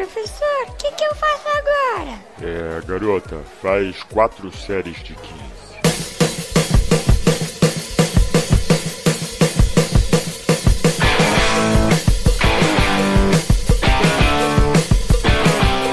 [0.00, 2.18] Professor, o que, que eu faço agora?
[2.40, 5.59] É, garota, faz quatro séries de 15.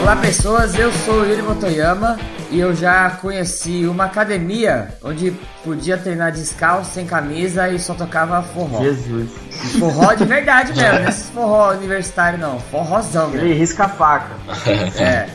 [0.08, 2.18] Olá pessoas, eu sou Yuri Motoyama
[2.50, 5.34] e eu já conheci uma academia onde
[5.66, 8.80] podia treinar descalço, sem camisa e só tocava forró.
[8.80, 9.30] Jesus.
[9.52, 13.60] E forró de verdade mesmo, não é esse forró universitário não, forrozão Ele mesmo.
[13.60, 14.32] risca a faca.
[14.98, 15.28] É.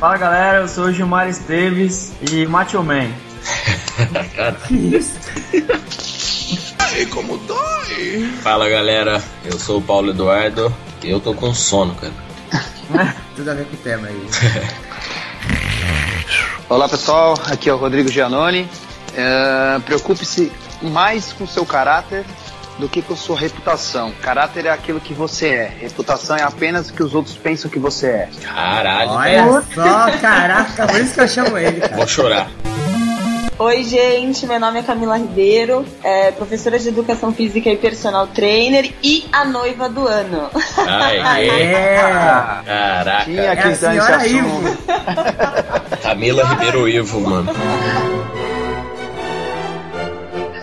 [0.00, 3.08] Fala galera, eu sou o Gilmar Esteves e Macho Man.
[4.66, 5.18] Que isso?
[8.42, 12.23] Fala galera, eu sou o Paulo Eduardo e eu tô com sono, cara.
[13.36, 14.26] Tudo a ver com o tema aí.
[16.68, 18.68] Olá pessoal, aqui é o Rodrigo Giannone.
[19.16, 20.52] É, Preocupe-se
[20.82, 22.24] mais com seu caráter
[22.78, 24.12] do que com sua reputação.
[24.22, 27.78] Caráter é aquilo que você é, reputação é apenas o que os outros pensam que
[27.78, 28.28] você é.
[28.42, 31.96] Caralho, Olha só, caraca, por isso que eu chamo ele, cara.
[31.96, 32.50] vou chorar.
[33.56, 38.92] Oi, gente, meu nome é Camila Ribeiro, é professora de Educação Física e Personal Trainer
[39.00, 40.50] e a noiva do ano.
[40.76, 44.26] Ai, É, Caraca, Tinha é que a dar esse senhora.
[44.26, 44.60] Ivo.
[46.02, 47.52] Camila Ribeiro Ivo, mano.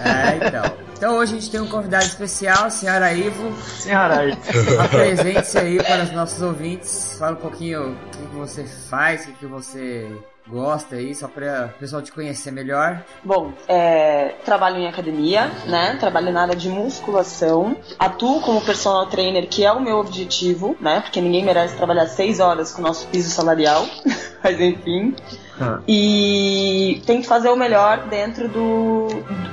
[0.03, 0.81] É, então.
[0.93, 3.53] Então hoje a gente tem um convidado especial, a senhora Ivo.
[3.79, 4.37] Senhora aí.
[4.83, 7.15] Apresente-se aí para os nossos ouvintes.
[7.17, 10.11] Fala um pouquinho o que, que você faz, o que você
[10.47, 13.03] gosta aí, só para o pessoal te conhecer melhor.
[13.23, 15.97] Bom, é, trabalho em academia, né?
[15.99, 17.77] Trabalho na área de musculação.
[17.97, 21.01] Atuo como personal trainer, que é o meu objetivo, né?
[21.01, 23.85] Porque ninguém merece trabalhar seis horas com o nosso piso salarial.
[24.43, 25.15] Mas enfim.
[25.59, 25.79] Ah.
[25.87, 29.07] E tento fazer o melhor dentro do,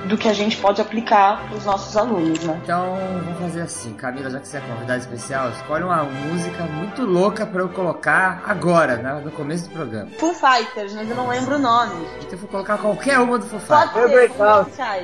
[0.07, 2.61] do que a gente pode aplicar para os nossos alunos, né?
[2.63, 7.05] Então vamos fazer assim, Camila, já que você é convidada especial, escolhe uma música muito
[7.05, 10.11] louca para eu colocar agora, né, no começo do programa.
[10.19, 12.07] Foo Fighters, mas eu não lembro o nome.
[12.19, 14.33] Então eu vou colocar qualquer uma do Foo Pode Fighters.
[14.33, 14.99] ser, vamos deixar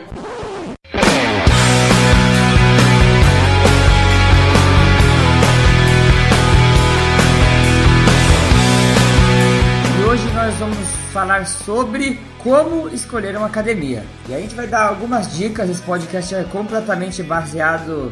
[10.64, 14.02] vamos falar sobre como escolher uma academia.
[14.28, 18.10] E a gente vai dar algumas dicas, esse podcast é completamente baseado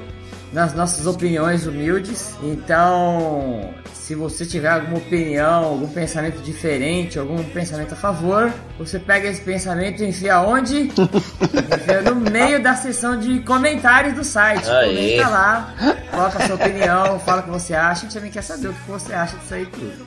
[0.53, 2.35] nas nossas opiniões humildes.
[2.43, 9.29] Então, se você tiver alguma opinião, algum pensamento diferente, algum pensamento a favor, você pega
[9.29, 10.91] esse pensamento e enfia onde?
[10.93, 14.69] enfia no meio da seção de comentários do site.
[14.69, 14.89] Aê.
[14.89, 15.75] Comenta lá,
[16.11, 18.01] coloca a sua opinião, fala o que você acha.
[18.01, 20.07] A gente também quer saber o que você acha disso aí tudo.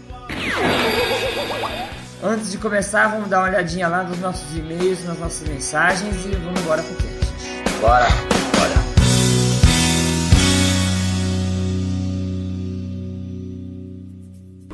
[2.24, 6.30] Antes de começar, vamos dar uma olhadinha lá nos nossos e-mails, nas nossas mensagens e
[6.36, 7.36] vamos embora pro cast.
[7.82, 8.08] Bora,
[8.56, 8.86] bora.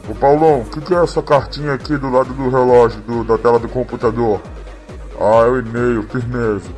[0.09, 3.37] Ô Paulão, o que, que é essa cartinha aqui do lado do relógio, do- da
[3.37, 4.41] tela do computador?
[5.19, 6.69] Ah, é o e-mail, firmeza.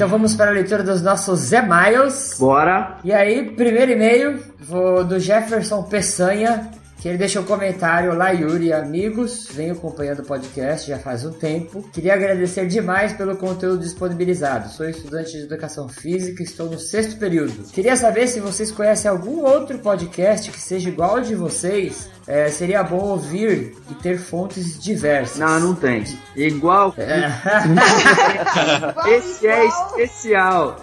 [0.00, 2.34] Então vamos para a leitura dos nossos e-mails.
[2.38, 2.96] Bora.
[3.04, 8.72] E aí, primeiro e-mail vou do Jefferson Peçanha, que ele deixou um comentário lá, Yuri,
[8.72, 11.82] amigos, venho acompanhando o podcast já faz um tempo.
[11.92, 14.70] Queria agradecer demais pelo conteúdo disponibilizado.
[14.70, 17.70] Sou estudante de educação física e estou no sexto período.
[17.70, 22.08] Queria saber se vocês conhecem algum outro podcast que seja igual ao de vocês.
[22.30, 25.36] É, seria bom ouvir e ter fontes diversas.
[25.36, 26.04] Não, não tem.
[26.36, 26.94] Igual.
[29.08, 30.76] Esse é especial.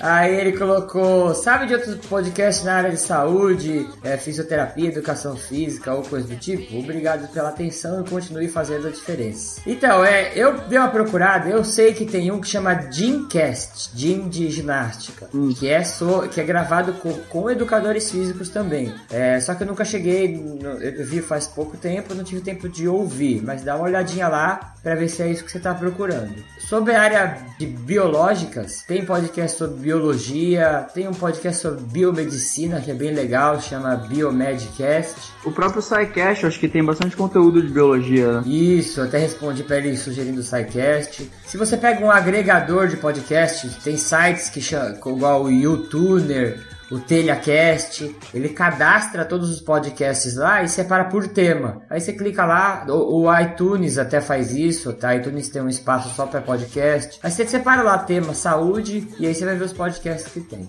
[0.00, 5.94] Aí ele colocou, sabe de outros podcasts na área de saúde, é, fisioterapia, educação física
[5.94, 6.78] ou coisa do tipo?
[6.78, 9.60] Obrigado pela atenção e continue fazendo a diferença.
[9.66, 14.28] Então, é, eu dei uma procurada, eu sei que tem um que chama Gymcast, Gym
[14.28, 15.28] de ginástica,
[15.58, 18.94] que é so, que é gravado com, com educadores físicos também.
[19.10, 20.42] É, só que eu nunca cheguei,
[20.80, 24.74] eu vi faz pouco tempo, não tive tempo de ouvir, mas dá uma olhadinha lá
[24.82, 26.34] para ver se é isso que você está procurando.
[26.58, 32.92] Sobre a área de biológicas, tem podcast sobre biologia, tem um podcast sobre biomedicina que
[32.92, 35.32] é bem legal, chama Biomedcast.
[35.44, 38.42] O próprio SciCast, acho que tem bastante conteúdo de biologia, né?
[38.46, 41.28] Isso, até respondi para ele sugerindo o SciCast.
[41.44, 46.60] Se você pega um agregador de podcast, tem sites que chama, igual o YouTuner,
[46.90, 51.82] o TelhaCast, ele cadastra todos os podcasts lá e separa por tema.
[51.88, 55.14] Aí você clica lá, o, o iTunes até faz isso, tá?
[55.14, 57.18] iTunes tem um espaço só para podcast.
[57.22, 60.68] Aí você separa lá tema saúde e aí você vai ver os podcasts que tem.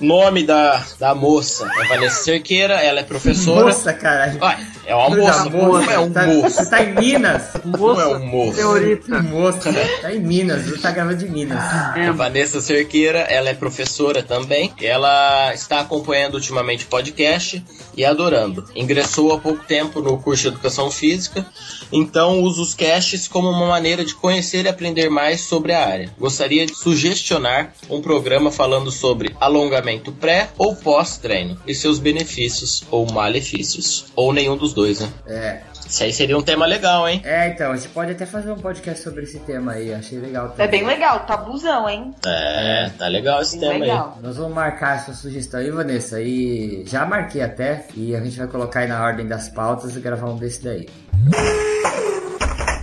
[0.00, 3.66] Nome da, da moça é Vanessa Cerqueira, ela é professora.
[3.66, 4.40] Nossa, caralho.
[4.42, 4.58] Ué,
[4.88, 5.50] É um almoço.
[5.50, 6.50] moça, Não é um tá- moço.
[6.56, 7.42] Você tá em Minas?
[7.62, 8.54] Não é um moço.
[8.56, 9.22] Senhorita.
[9.22, 9.58] Moço,
[10.00, 11.58] tá em Minas, você tá gravando de Minas.
[11.62, 14.72] A Vanessa Cerqueira, ela é professora também.
[14.80, 17.62] Ela está acompanhando ultimamente o podcast
[17.94, 18.64] e adorando.
[18.74, 21.44] Ingressou há pouco tempo no curso de Educação Física,
[21.92, 26.10] então usa os casts como uma maneira de conhecer e aprender mais sobre a área.
[26.18, 33.10] Gostaria de sugestionar um programa falando sobre alongamento pré ou pós-treino e seus benefícios ou
[33.12, 34.06] malefícios.
[34.16, 35.08] Ou nenhum dos dois, né?
[35.26, 35.60] É.
[35.88, 37.20] Isso aí seria um tema legal, hein?
[37.24, 40.50] É, então, a gente pode até fazer um podcast sobre esse tema aí, achei legal
[40.50, 40.66] também.
[40.66, 42.14] É bem legal, tabuzão, hein?
[42.24, 43.90] É, tá legal esse Bem tema aí.
[43.90, 44.18] legal.
[44.22, 48.46] Nós vamos marcar essa sugestão aí, Vanessa, e já marquei até, e a gente vai
[48.46, 50.86] colocar aí na ordem das pautas e gravar um desse daí.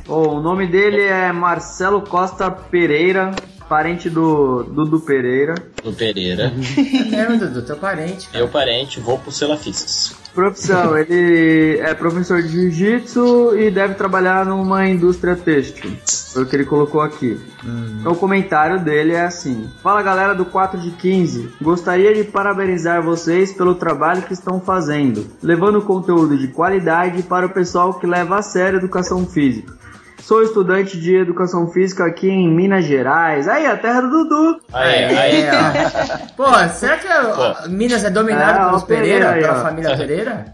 [0.06, 3.32] Bom, o nome dele é Marcelo Costa Pereira,
[3.68, 5.56] parente do Dudu Pereira.
[5.84, 6.54] Do Pereira.
[7.14, 8.44] É mesmo, Dudu, teu parente, cara.
[8.44, 10.16] Eu, parente, vou pro Selafistas.
[10.34, 15.98] Profissão, ele é professor de jiu-jitsu e deve trabalhar numa indústria têxtil.
[16.34, 17.40] Foi o que ele colocou aqui.
[18.00, 23.02] Então, o comentário dele é assim: Fala galera do 4 de 15, gostaria de parabenizar
[23.02, 28.38] vocês pelo trabalho que estão fazendo, levando conteúdo de qualidade para o pessoal que leva
[28.38, 29.74] a sério a educação física.
[30.22, 33.48] Sou estudante de educação física aqui em Minas Gerais.
[33.48, 34.60] Aí, a terra do Dudu.
[34.74, 35.44] Aí, aí.
[35.50, 36.28] Ó.
[36.36, 39.64] Pô, será que ó, Minas é dominado É, pelos Pereira Pereira, aí, pela ó.
[39.64, 40.46] família Pereira?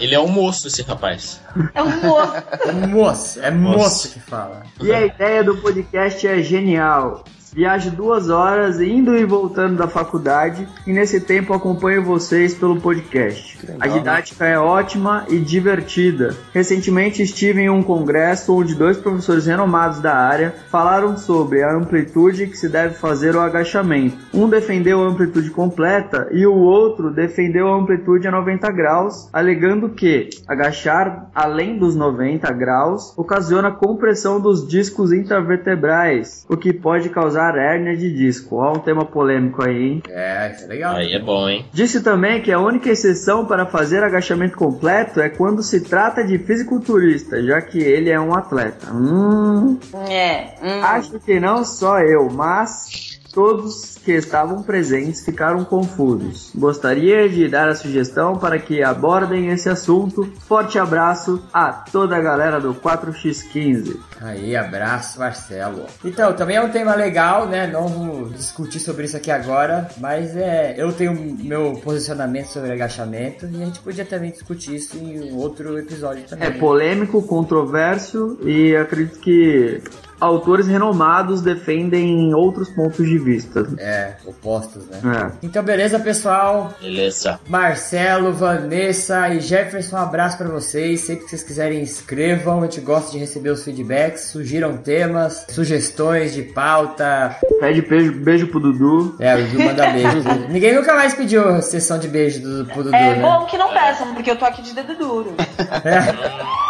[0.00, 1.40] Ele é um moço, esse rapaz.
[1.74, 2.32] É um moço.
[2.64, 4.62] É moço, é moço que fala.
[4.80, 7.24] E a ideia do podcast é genial.
[7.52, 13.58] Viajo duas horas indo e voltando da faculdade e nesse tempo acompanho vocês pelo podcast.
[13.80, 16.36] A didática é ótima e divertida.
[16.52, 22.46] Recentemente estive em um congresso onde dois professores renomados da área falaram sobre a amplitude
[22.46, 24.16] que se deve fazer o agachamento.
[24.32, 29.88] Um defendeu a amplitude completa e o outro defendeu a amplitude a 90 graus, alegando
[29.90, 37.37] que agachar além dos 90 graus ocasiona compressão dos discos intervertebrais, o que pode causar
[37.40, 38.56] hérnia de disco.
[38.56, 40.02] Ó, um tema polêmico aí, hein?
[40.08, 40.96] É, isso é legal.
[40.96, 41.64] Aí é bom, hein?
[41.72, 46.38] Disse também que a única exceção para fazer agachamento completo é quando se trata de
[46.38, 48.92] fisiculturista, já que ele é um atleta.
[48.92, 50.54] Hum, É.
[50.62, 50.82] hum.
[50.84, 56.50] acho que não só eu, mas todos que estavam presentes ficaram confusos.
[56.54, 60.30] Gostaria de dar a sugestão para que abordem esse assunto.
[60.46, 63.98] Forte abraço a toda a galera do 4x15.
[64.20, 65.86] Aí, abraço, Marcelo.
[66.04, 67.66] Então, também é um tema legal, né?
[67.66, 73.46] Não vou discutir sobre isso aqui agora, mas é, eu tenho meu posicionamento sobre agachamento
[73.46, 76.48] e a gente podia também discutir isso em outro episódio também.
[76.48, 79.82] É polêmico, controverso e acredito que
[80.20, 83.66] autores renomados defendem outros pontos de vista.
[83.78, 85.00] É, opostos, né?
[85.04, 85.46] É.
[85.46, 86.72] Então, beleza, pessoal?
[86.80, 87.38] Beleza.
[87.48, 91.00] Marcelo, Vanessa e Jefferson, um abraço pra vocês.
[91.00, 92.60] Sempre que vocês quiserem, escrevam.
[92.60, 94.24] A gente gosta de receber os feedbacks.
[94.30, 97.36] Sugiram temas, sugestões de pauta.
[97.60, 99.16] Pede beijo, beijo pro Dudu.
[99.18, 100.22] É, o Dudu manda beijo.
[100.48, 103.22] Ninguém nunca mais pediu sessão de beijo do, pro Dudu, É né?
[103.22, 105.34] bom que não peçam, porque eu tô aqui de dedo duro.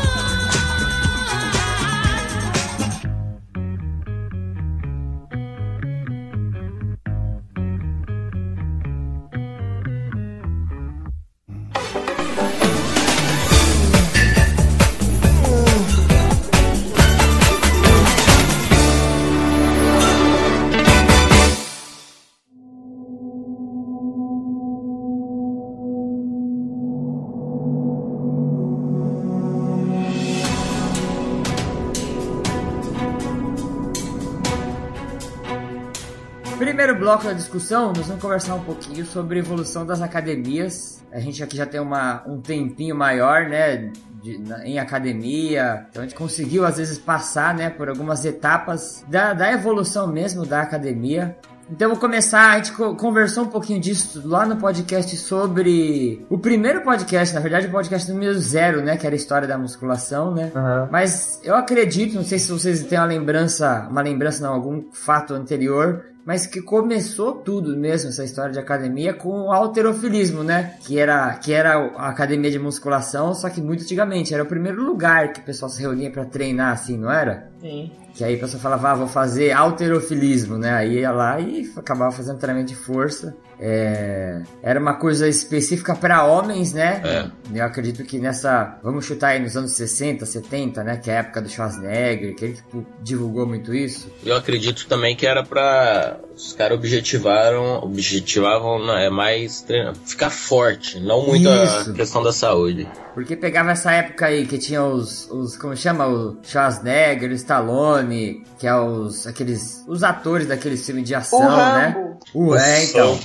[36.77, 41.03] Primeiro bloco da discussão, nós vamos conversar um pouquinho sobre a evolução das academias.
[41.12, 43.89] A gente aqui já tem uma, um tempinho maior, né,
[44.22, 49.03] de- na- em academia, então a gente conseguiu às vezes passar, né, por algumas etapas
[49.10, 51.36] da, da evolução mesmo da academia.
[51.67, 56.81] Então vou começar, a gente conversou um pouquinho disso lá no podcast sobre o primeiro
[56.81, 60.51] podcast, na verdade o podcast número zero, né, que era a história da musculação, né?
[60.55, 60.88] Uhum.
[60.91, 65.34] Mas eu acredito, não sei se vocês têm uma lembrança, uma lembrança não, algum fato
[65.34, 70.75] anterior, mas que começou tudo mesmo, essa história de academia, com o alterofilismo, né?
[70.81, 74.34] Que era, que era a academia de musculação, só que muito antigamente.
[74.34, 77.50] Era o primeiro lugar que o pessoal se reunia para treinar, assim, não era?
[77.62, 77.93] Sim.
[78.13, 80.72] Que aí a pessoa falava, ah, vou fazer alterofilismo, né?
[80.72, 83.34] Aí ia lá e acabava fazendo treinamento de força.
[83.59, 84.41] É...
[84.61, 87.01] Era uma coisa específica para homens, né?
[87.03, 87.59] É.
[87.59, 88.77] Eu acredito que nessa.
[88.83, 90.97] Vamos chutar aí nos anos 60, 70, né?
[90.97, 94.11] Que é a época do Schwarzenegger, que ele tipo, divulgou muito isso.
[94.23, 96.19] Eu acredito também que era pra.
[96.35, 97.83] Os caras objetivaram.
[97.83, 101.91] Objetivavam é mais treinar, ficar forte, não muito Isso.
[101.91, 102.87] a questão da saúde.
[103.17, 108.43] Porque pegava essa época aí que tinha os, os como chama, o Schwarzenegger, o Stallone,
[108.59, 112.17] que é os aqueles os atores daqueles filmes de ação, O né?
[112.31, 113.19] O é, então.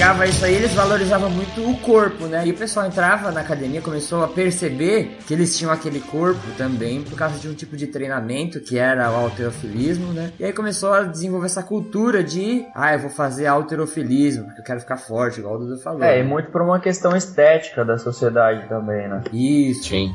[0.00, 2.46] Pegava isso aí, eles valorizavam muito o corpo, né?
[2.46, 7.02] E o pessoal entrava na academia, começou a perceber que eles tinham aquele corpo também
[7.02, 10.32] por causa de um tipo de treinamento que era o alterofilismo, né?
[10.40, 14.64] E aí começou a desenvolver essa cultura de, ah, eu vou fazer alterofilismo porque eu
[14.64, 16.02] quero ficar forte, igual o Dudu falou.
[16.02, 16.26] É, e né?
[16.26, 19.22] muito por uma questão estética da sociedade também, né?
[19.30, 19.90] Isso.
[19.90, 20.14] Sim.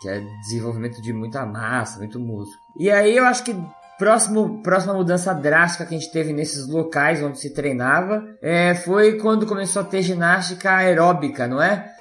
[0.00, 2.60] que é desenvolvimento de muita massa, muito músculo.
[2.78, 3.56] E aí eu acho que
[3.98, 9.18] próximo, próxima mudança drástica que a gente teve nesses locais onde se treinava é, foi
[9.18, 11.92] quando começou a ter ginástica aeróbica, não é?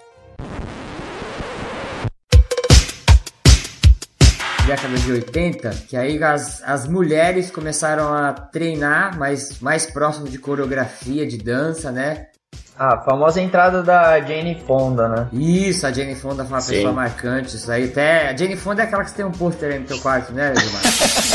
[4.66, 10.40] década de 80, que aí as, as mulheres começaram a treinar mais, mais próximo de
[10.40, 12.30] coreografia, de dança, né?
[12.78, 15.28] Ah, a famosa entrada da Jane Fonda, né?
[15.32, 16.74] Isso, a Jane Fonda foi uma Sim.
[16.74, 17.56] pessoa marcante.
[17.56, 18.30] Isso aí até.
[18.30, 20.52] A Jane Fonda é aquela que você tem um pôster aí no teu quarto, né,
[20.52, 20.82] Edmar?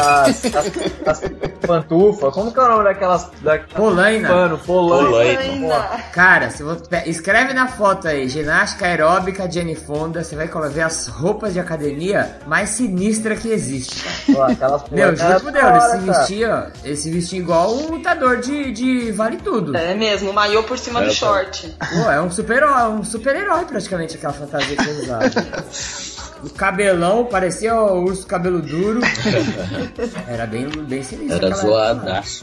[0.00, 1.20] As, as, as
[1.66, 3.30] pantufas, como que é o nome daquelas...
[3.42, 4.28] Da, Polaina.
[4.28, 5.10] Pano, polaina.
[5.10, 5.78] Polaina.
[6.12, 11.06] Cara, se você escreve na foto aí, ginástica aeróbica Jane Fonda, você vai ver as
[11.06, 14.04] roupas de academia mais sinistra que existe.
[14.32, 16.18] Pô, aquelas Meu, juro por Deus, da hora, ele se cara.
[16.18, 19.76] vestia, ele se vestia igual um lutador de, de vale tudo.
[19.76, 21.74] É mesmo, maiô por cima É, do short.
[21.78, 25.24] Pô, é um super-herói, um super-herói praticamente aquela fantasia que ele usava.
[26.42, 29.00] O cabelão parecia o urso cabelo duro.
[30.26, 31.46] Era bem, bem sinistro.
[31.46, 32.42] Era zoadaço.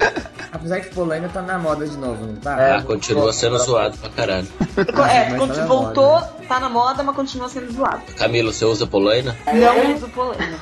[0.52, 2.60] Apesar que Polaina tá na moda de novo, não tá?
[2.62, 4.48] É, Ah, continua sendo zoado pra caralho.
[4.78, 8.02] É, mas quando tá voltou, tá na moda, mas continua sendo zoado.
[8.18, 9.36] Camilo, você usa polaina?
[9.54, 10.58] Não uso polaina.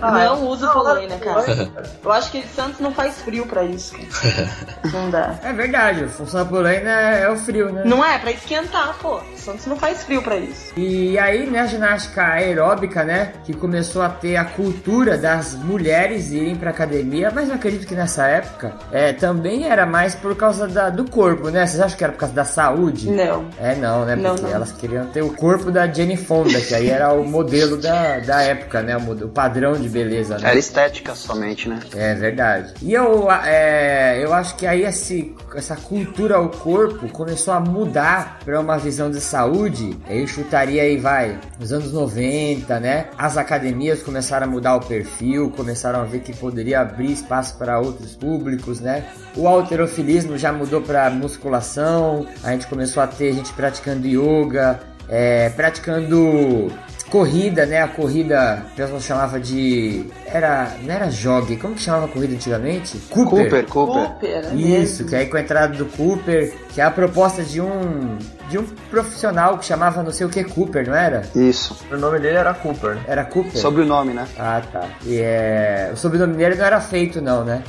[0.00, 1.70] Ah, Não uso polaina, cara.
[2.02, 3.94] Eu acho que Santos não faz frio pra isso.
[4.92, 5.34] Não dá.
[5.42, 7.82] É verdade, a função da Polaina é, é o frio, né?
[7.84, 9.18] Não é, pra esquentar, pô.
[9.36, 10.72] Santos não faz frio pra isso.
[10.76, 12.73] E aí, né, a ginástica aeróbica,
[13.04, 17.86] né, que começou a ter a cultura das mulheres irem pra academia, mas eu acredito
[17.86, 21.66] que nessa época é, também era mais por causa da- do corpo, né?
[21.66, 23.10] Vocês acham que era por causa da saúde?
[23.10, 23.46] Não.
[23.60, 24.16] É, não, né?
[24.16, 24.54] Não, Porque não.
[24.54, 28.42] elas queriam ter o corpo da Jenny Fonda, que aí era o modelo da, da
[28.42, 28.96] época, né?
[28.96, 30.50] O, padrão de beleza, né?
[30.50, 31.80] Era estética somente, né?
[31.94, 32.74] É verdade.
[32.82, 38.38] E eu, é, eu acho que aí esse, essa cultura ao corpo começou a mudar
[38.44, 39.96] para uma visão de saúde.
[40.08, 43.08] Eu chutaria aí, vai, nos anos 90, né?
[43.16, 47.78] As academias começaram a mudar o perfil, começaram a ver que poderia abrir espaço para
[47.78, 49.04] outros públicos, né?
[49.36, 55.50] O alterofilismo já mudou para musculação, a gente começou a ter gente praticando yoga, é,
[55.50, 56.72] praticando
[57.10, 57.82] corrida, né?
[57.82, 60.06] A corrida, o pessoal chamava de.
[60.26, 60.72] Era.
[60.82, 62.98] Não era jog, como que chamava a corrida antigamente?
[63.10, 63.66] Cooper, Cooper.
[63.66, 65.08] Cooper, é Isso, mesmo.
[65.08, 68.16] que aí com a entrada do Cooper, que é a proposta de um.
[68.48, 71.22] De um profissional que chamava não sei o que Cooper, não era?
[71.34, 71.76] Isso.
[71.90, 72.98] O nome dele era Cooper.
[73.06, 73.56] Era Cooper?
[73.56, 74.26] Sobrenome, né?
[74.38, 74.88] Ah, tá.
[75.04, 75.90] E é.
[75.92, 77.62] O sobrenome dele não era feito, não, né?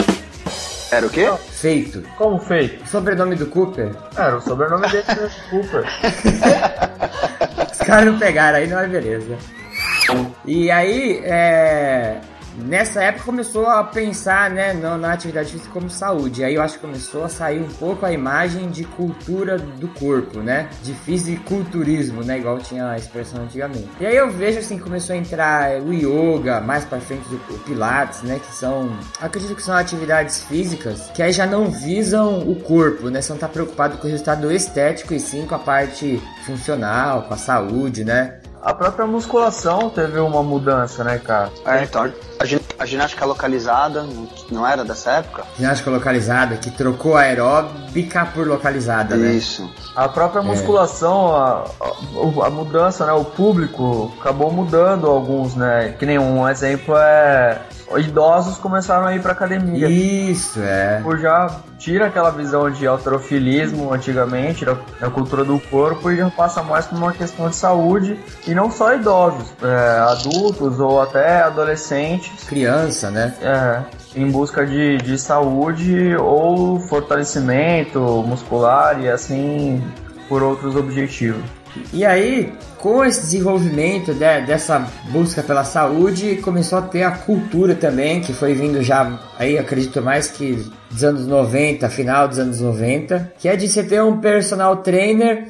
[0.91, 1.31] Era o quê?
[1.51, 2.01] Feito.
[2.17, 2.83] Como feito?
[2.83, 3.91] O sobrenome do Cooper?
[4.17, 5.85] Era o sobrenome dele era Cooper.
[7.71, 9.37] Os caras não pegaram aí, não é beleza.
[10.45, 12.17] E aí, é,
[12.57, 16.43] nessa época começou a pensar né, na, atividade física como saúde.
[16.43, 20.39] Aí eu acho que começou a sair um pouco a imagem de cultura do corpo,
[20.39, 20.69] né?
[20.83, 22.39] De fisiculturismo, né?
[22.39, 23.89] Igual tinha a expressão antigamente.
[23.99, 28.21] E aí eu vejo assim começou a entrar o yoga, mais pra frente o pilates,
[28.23, 28.39] né?
[28.39, 33.21] Que são, acredito que são atividades físicas que aí já não visam o corpo, né?
[33.21, 37.33] Você não tá preocupado com o resultado estético e sim com a parte funcional, com
[37.33, 38.39] a saúde, né?
[38.65, 41.51] A própria musculação teve uma mudança, né, cara?
[41.67, 44.03] É, então, a, gin- a A ginástica localizada,
[44.51, 45.43] não- era dessa época?
[45.55, 49.33] Ginástica localizada, que trocou a aeróbica por localizada, né?
[49.33, 49.69] Isso.
[49.95, 51.63] A própria musculação, a,
[52.41, 53.13] a, a mudança, né?
[53.13, 55.95] O público acabou mudando alguns, né?
[55.99, 57.61] Que nem um exemplo é
[57.97, 59.87] idosos começaram a ir pra academia.
[59.87, 60.99] Isso, é.
[61.03, 66.29] Por já tira aquela visão de alterofilismo antigamente, da, da cultura do corpo, e já
[66.31, 71.41] passa mais por uma questão de saúde, e não só idosos, é, adultos ou até
[71.41, 73.33] adolescentes, Criança, né?
[73.41, 73.81] é,
[74.19, 79.83] em busca de, de saúde ou fortalecimento muscular e assim
[80.27, 81.43] por outros objetivos.
[81.91, 87.75] E aí, com esse desenvolvimento de- dessa busca pela saúde, começou a ter a cultura
[87.75, 92.61] também, que foi vindo já, aí acredito mais que dos anos 90, final dos anos
[92.61, 95.49] 90, que é de você ter um personal trainer,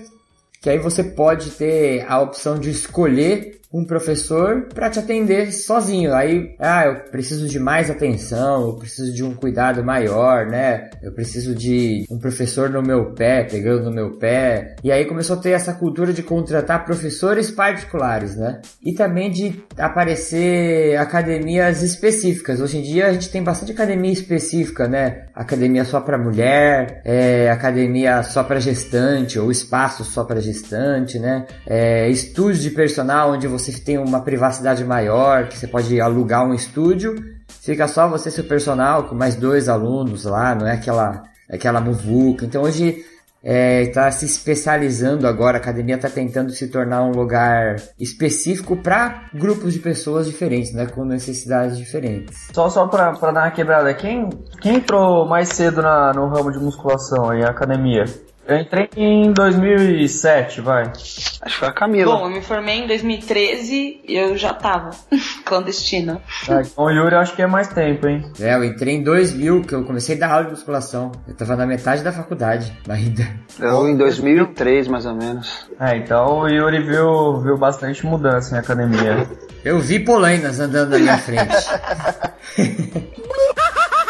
[0.66, 6.14] que aí você pode ter a opção de escolher um professor para te atender sozinho.
[6.14, 10.90] Aí, ah, eu preciso de mais atenção, eu preciso de um cuidado maior, né?
[11.02, 14.76] Eu preciso de um professor no meu pé, pegando no meu pé.
[14.84, 18.62] E aí começou a ter essa cultura de contratar professores particulares, né?
[18.84, 22.62] E também de aparecer academias específicas.
[22.62, 25.26] Hoje em dia a gente tem bastante academia específica, né?
[25.34, 31.46] Academia só para mulher, é, academia só para gestante ou espaço só para gestante, né?
[31.68, 36.54] É, estúdio de personal onde você tem uma privacidade maior, que você pode alugar um
[36.54, 37.16] estúdio,
[37.62, 41.80] fica só você e seu personal com mais dois alunos lá, não é aquela aquela
[41.80, 42.46] muvuca.
[42.46, 43.04] Então hoje
[43.48, 49.74] está se especializando agora, a academia está tentando se tornar um lugar específico para grupos
[49.74, 52.48] de pessoas diferentes, né, com necessidades diferentes.
[52.52, 56.58] Só, só pra dar uma quebrada, quem, quem entrou mais cedo na, no ramo de
[56.58, 58.06] musculação aí, academia?
[58.48, 60.84] Eu entrei em 2007, vai.
[60.84, 62.16] Acho que foi a Camila.
[62.16, 64.92] Bom, eu me formei em 2013 e eu já tava
[65.44, 66.22] clandestina.
[66.48, 68.24] Ah, então o Yuri eu acho que é mais tempo, hein?
[68.40, 71.12] É, eu entrei em 2000, que eu comecei a dar aula de musculação.
[71.28, 73.28] Eu tava na metade da faculdade ainda.
[73.60, 75.66] Eu em 2003, mais ou menos.
[75.80, 79.28] É, então o Yuri viu, viu bastante mudança em academia.
[79.64, 81.56] Eu vi polainas andando na minha frente.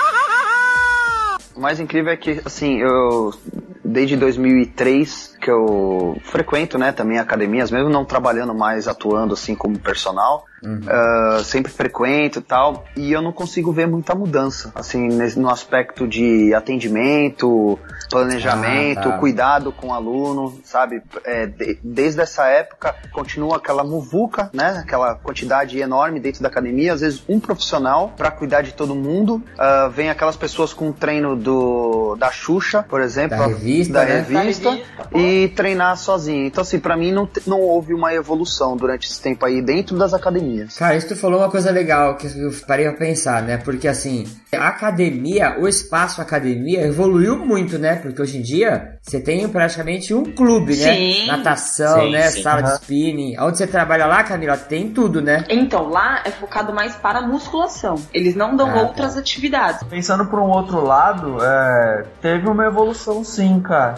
[1.56, 3.34] O mais incrível é que, assim, eu
[3.86, 9.78] desde 2003 que eu frequento, né, também academias, mesmo não trabalhando mais, atuando assim como
[9.78, 10.46] personal,
[10.88, 15.48] ah, sempre frequento e tal, e eu não consigo ver muita mudança, assim, nesse- no
[15.52, 17.78] aspecto de atendimento,
[18.10, 19.18] planejamento, Ah, tá.
[19.20, 21.02] cuidado com o aluno, sabe?
[21.24, 26.94] É, de- desde essa época continua aquela muvuca, né, aquela quantidade enorme dentro da academia,
[26.94, 31.36] às vezes um profissional para cuidar de todo mundo, Ah, vem aquelas pessoas com treino
[31.36, 34.16] do da Xuxa, por exemplo, Da revista, da né?
[34.22, 35.18] revista, Da revista, pô.
[35.44, 36.46] E treinar sozinho.
[36.48, 40.14] Então, assim, pra mim não, não houve uma evolução durante esse tempo aí dentro das
[40.14, 40.78] academias.
[40.78, 43.58] Cara, isso tu falou uma coisa legal que eu parei pra pensar, né?
[43.58, 47.96] Porque assim, a academia, o espaço academia evoluiu muito, né?
[47.96, 50.96] Porque hoje em dia você tem praticamente um clube, né?
[50.96, 51.28] Sim.
[51.28, 52.32] Natação, Sim, né?
[52.32, 52.42] sim.
[52.42, 52.78] Sala de Aham.
[52.78, 53.40] spinning.
[53.40, 55.44] Onde você trabalha lá, Camila, tem tudo, né?
[55.50, 57.96] Então, lá é focado mais para musculação.
[58.14, 59.84] Eles não dão Ah, outras atividades.
[59.90, 63.96] Pensando por um outro lado, é, teve uma evolução sim, cara.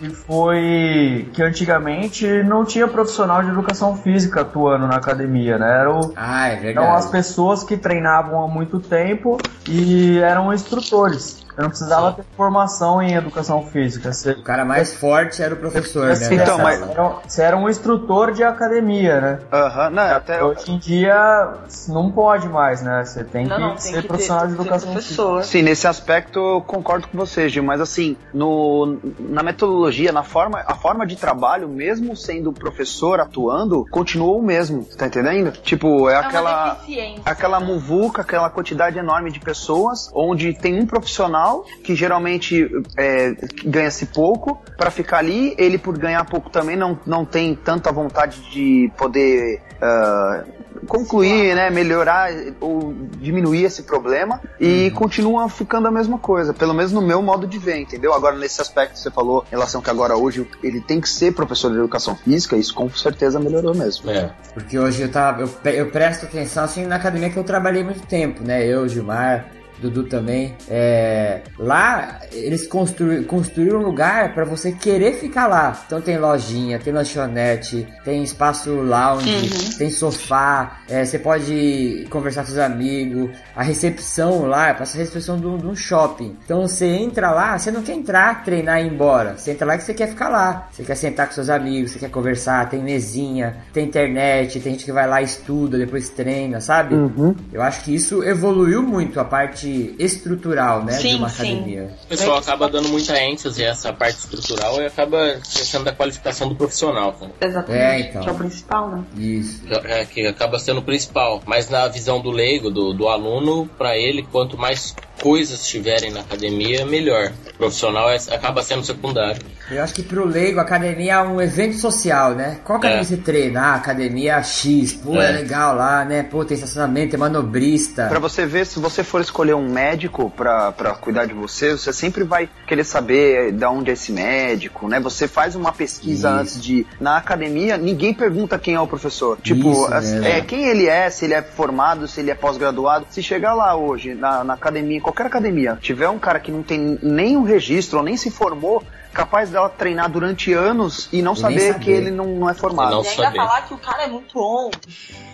[0.00, 5.80] E foi que antigamente não tinha profissional de educação física atuando na academia, né?
[5.80, 11.43] Era o, Ah, é eram as pessoas que treinavam há muito tempo e eram instrutores.
[11.56, 14.12] Eu não precisava ter formação em educação física.
[14.12, 16.14] Você, O cara mais forte era o professor, né?
[16.16, 16.80] você, Então, mas-
[17.26, 19.38] você era um instrutor de academia, né?
[19.52, 21.54] Aham, não, até Hoje em dia
[21.88, 23.04] não pode mais, né?
[23.04, 25.22] Você tem Não, que não, tem ser que profissional ter, de educação física.
[25.22, 25.44] professor.
[25.44, 30.62] Sim, nesse aspecto eu concordo com você, Gil, mas assim, no, na metodologia, na forma,
[30.66, 35.52] a forma de trabalho, mesmo sendo professor atuando, continuou o mesmo, tá entendendo?
[35.52, 36.78] Tipo, é É aquela.
[37.24, 41.43] aquela muvuca, aquela quantidade enorme de pessoas, onde tem um profissional
[41.82, 45.54] que geralmente é, ganha-se pouco para ficar ali.
[45.58, 50.44] Ele, por ganhar pouco, também não, não tem tanta vontade de poder ah,
[50.86, 52.30] concluir, né, melhorar
[52.60, 57.46] ou diminuir esse problema e continua ficando a mesma coisa, pelo menos no meu modo
[57.46, 58.12] de ver, entendeu?
[58.12, 61.32] Agora, nesse aspecto que você falou, em relação que agora hoje ele tem que ser
[61.32, 64.10] professor de educação física, isso com certeza melhorou mesmo.
[64.10, 64.30] É.
[64.52, 65.42] Porque hoje eu tava.
[65.42, 68.66] Eu, eu presto atenção assim na academia que eu trabalhei muito tempo, né?
[68.66, 69.46] Eu, Gilmar,
[69.80, 70.54] Dudu também.
[70.68, 75.82] É, lá eles constru, construíram um lugar para você querer ficar lá.
[75.86, 79.78] Então tem lojinha, tem lanchonete, tem espaço lounge, uhum.
[79.78, 83.30] tem sofá, é, você pode conversar com seus amigos.
[83.54, 86.36] A recepção lá, passa a recepção de um shopping.
[86.44, 89.36] Então você entra lá, você não quer entrar, treinar e ir embora.
[89.36, 90.68] Você entra lá que você quer ficar lá.
[90.70, 94.84] Você quer sentar com seus amigos, você quer conversar, tem mesinha, tem internet, tem gente
[94.84, 96.94] que vai lá e estuda, depois treina, sabe?
[96.94, 97.34] Uhum.
[97.52, 99.63] Eu acho que isso evoluiu muito a parte
[99.98, 101.90] estrutural, né, sim, de uma academia.
[102.04, 106.48] O pessoal acaba dando muita ênfase a essa parte estrutural e acaba esquecendo da qualificação
[106.48, 107.12] do profissional.
[107.12, 107.26] Tá?
[107.40, 107.82] Exatamente.
[107.82, 108.22] É, então.
[108.22, 109.04] Que é o principal, né?
[109.16, 109.62] Isso.
[109.84, 111.42] É, que acaba sendo o principal.
[111.46, 116.20] Mas na visão do leigo, do, do aluno, para ele, quanto mais coisas tiverem na
[116.20, 117.32] academia, melhor.
[117.54, 119.40] O profissional é, acaba sendo secundário.
[119.70, 122.58] Eu acho que pro leigo, a academia é um evento social, né?
[122.64, 123.04] Qual academia é.
[123.04, 123.60] você treina?
[123.60, 125.30] Ah, academia X, pô, é.
[125.30, 125.32] é.
[125.32, 126.22] legal lá, né?
[126.22, 128.06] Pô, tem estacionamento, tem manobrista.
[128.08, 131.92] Pra você ver, se você for escolher um médico pra, pra cuidar de você, você
[131.92, 135.00] sempre vai querer saber de onde é esse médico, né?
[135.00, 136.40] Você faz uma pesquisa Isso.
[136.40, 136.86] antes de...
[137.00, 139.38] Na academia, ninguém pergunta quem é o professor.
[139.42, 143.06] Tipo, Isso, é, quem ele é, se ele é formado, se ele é pós-graduado.
[143.10, 146.98] Se chegar lá hoje, na, na academia, qualquer academia, tiver um cara que não tem
[147.02, 148.82] nenhum registro ou nem se formou,
[149.14, 152.92] capaz dela treinar durante anos e não saber, saber, que ele não, não é formado.
[152.92, 153.36] E, não e ainda saber.
[153.36, 154.70] falar que o cara é muito bom.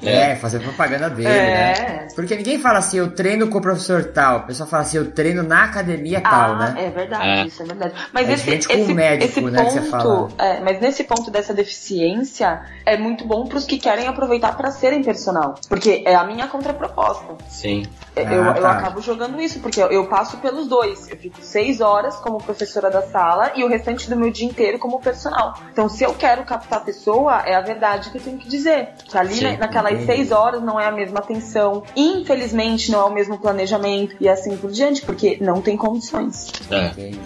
[0.03, 1.33] É, é fazer propaganda dele, é.
[1.33, 2.09] né?
[2.15, 4.39] Porque ninguém fala assim, eu treino com o professor tal.
[4.39, 6.75] O pessoal fala assim, eu treino na academia ah, tal, né?
[6.79, 7.47] É verdade, é.
[7.47, 7.95] isso é verdade.
[8.13, 12.97] Mas é esse, esse, médico, esse né, ponto, é, mas nesse ponto dessa deficiência, é
[12.97, 15.55] muito bom para os que querem aproveitar para serem personal.
[15.69, 17.37] Porque é a minha contraproposta.
[17.49, 17.85] Sim.
[18.17, 18.61] É, eu, ah, tá.
[18.61, 21.09] eu acabo jogando isso, porque eu, eu, passo pelos dois.
[21.09, 24.79] Eu fico seis horas como professora da sala e o restante do meu dia inteiro
[24.79, 25.55] como personal.
[25.73, 28.91] Então, se eu quero captar a pessoa, é a verdade que eu tenho que dizer.
[29.05, 30.07] Que ali, Sim, naquelas entendi.
[30.07, 31.83] seis horas, não é a mesma atenção.
[31.97, 36.53] Infelizmente, não é o mesmo planejamento e assim por diante, porque não tem condições.
[36.71, 36.87] É.
[36.89, 37.21] Entendi.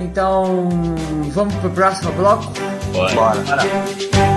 [0.00, 0.68] Então,
[1.32, 2.44] vamos pro próximo bloco?
[2.92, 3.14] Bora.
[3.14, 3.40] Bora.
[3.40, 4.35] Bora.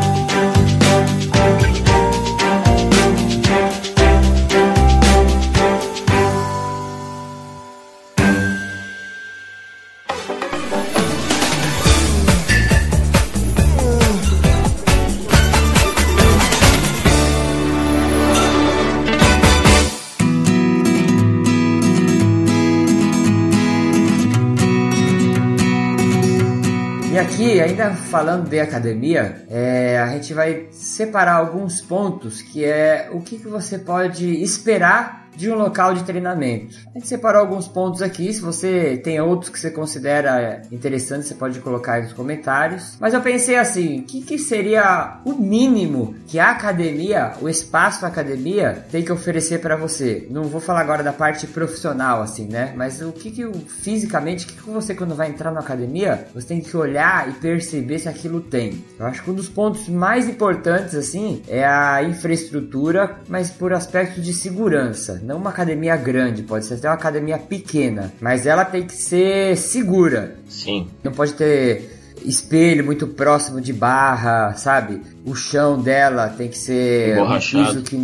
[27.30, 33.22] Aqui, ainda falando de academia, é, a gente vai separar alguns pontos que é o
[33.22, 36.76] que, que você pode esperar de um local de treinamento.
[36.94, 41.34] A gente separou alguns pontos aqui, se você tem outros que você considera interessantes, você
[41.36, 42.98] pode colocar aí nos comentários.
[43.00, 48.06] Mas eu pensei assim, o que, que seria o mínimo que a academia, o espaço
[48.06, 50.28] academia, tem que oferecer para você?
[50.30, 52.74] Não vou falar agora da parte profissional, assim, né?
[52.76, 56.48] Mas o que, que fisicamente, o que, que você quando vai entrar na academia, você
[56.48, 58.84] tem que olhar e perceber se aquilo tem.
[59.00, 64.20] Eu acho que um dos pontos mais importantes, assim, é a infraestrutura, mas por aspecto
[64.20, 68.82] de segurança não uma academia grande, pode ser até uma academia pequena, mas ela tem
[68.82, 70.36] que ser segura.
[70.50, 70.88] Sim.
[71.04, 75.00] Não pode ter espelho muito próximo de barra, sabe?
[75.24, 77.96] O chão dela tem que ser um piso que,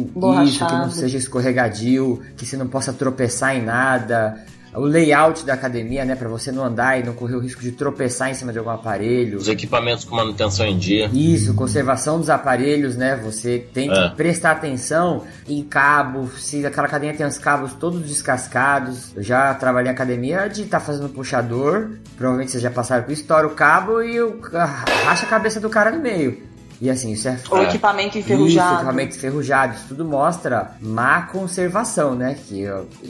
[0.44, 5.54] isso, que não seja escorregadio, que você não possa tropeçar em nada o layout da
[5.54, 8.52] academia, né, para você não andar e não correr o risco de tropeçar em cima
[8.52, 9.38] de algum aparelho.
[9.38, 11.10] Os equipamentos com manutenção em dia.
[11.14, 13.16] Isso, conservação dos aparelhos, né?
[13.24, 14.10] Você tem que é.
[14.10, 19.16] prestar atenção em cabo, se aquela academia tem os cabos todos descascados.
[19.16, 23.12] Eu já trabalhei em academia de estar tá fazendo puxador, provavelmente vocês já passaram por
[23.12, 26.55] estoura o cabo e eu racha a cabeça do cara no meio.
[26.82, 27.40] E assim, isso é.
[27.50, 28.68] O equipamento enferrujado.
[28.68, 29.76] Isso, equipamento enferrujado.
[29.76, 32.36] Isso tudo mostra má conservação, né?
[32.48, 32.66] Que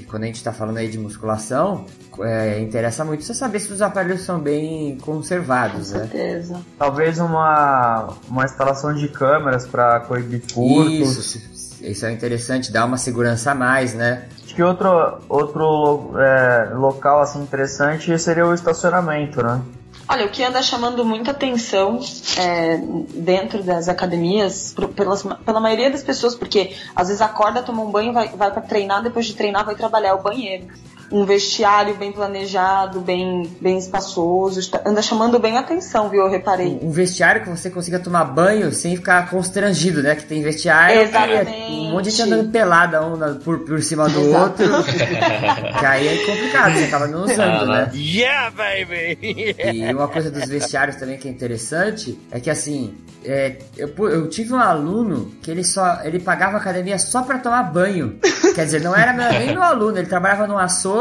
[0.08, 1.86] quando a gente tá falando aí de musculação,
[2.22, 6.08] é, interessa muito você saber se os aparelhos são bem conservados, Com né?
[6.08, 6.62] certeza.
[6.78, 11.36] Talvez uma, uma instalação de câmeras para coibir furtos.
[11.36, 14.26] Isso, isso é interessante, dá uma segurança a mais, né?
[14.44, 19.62] Acho que outro, outro é, local assim interessante seria o estacionamento, né?
[20.08, 22.00] Olha, o que anda chamando muita atenção
[22.38, 22.78] é,
[23.16, 27.90] dentro das academias, por, pelas, pela maioria das pessoas, porque às vezes acorda, toma um
[27.90, 30.68] banho, vai, vai para treinar, depois de treinar vai trabalhar o banheiro
[31.12, 36.22] um vestiário bem planejado, bem, bem espaçoso, anda chamando bem a atenção, viu?
[36.22, 36.80] Eu reparei.
[36.82, 40.16] Um vestiário que você consiga tomar banho sem ficar constrangido, né?
[40.16, 41.52] Que tem vestiário Exatamente.
[41.52, 44.64] um monte de gente andando pelada um por, por cima do Exato.
[44.64, 44.84] outro.
[45.80, 47.92] que aí é complicado, você acaba não usando, né?
[47.94, 49.56] Yeah, baby!
[49.74, 54.28] e uma coisa dos vestiários também que é interessante é que assim, é, eu, eu
[54.30, 58.20] tive um aluno que ele só ele pagava academia só para tomar banho.
[58.54, 60.95] Quer dizer, não era meu- nem meu aluno, ele trabalhava num açougue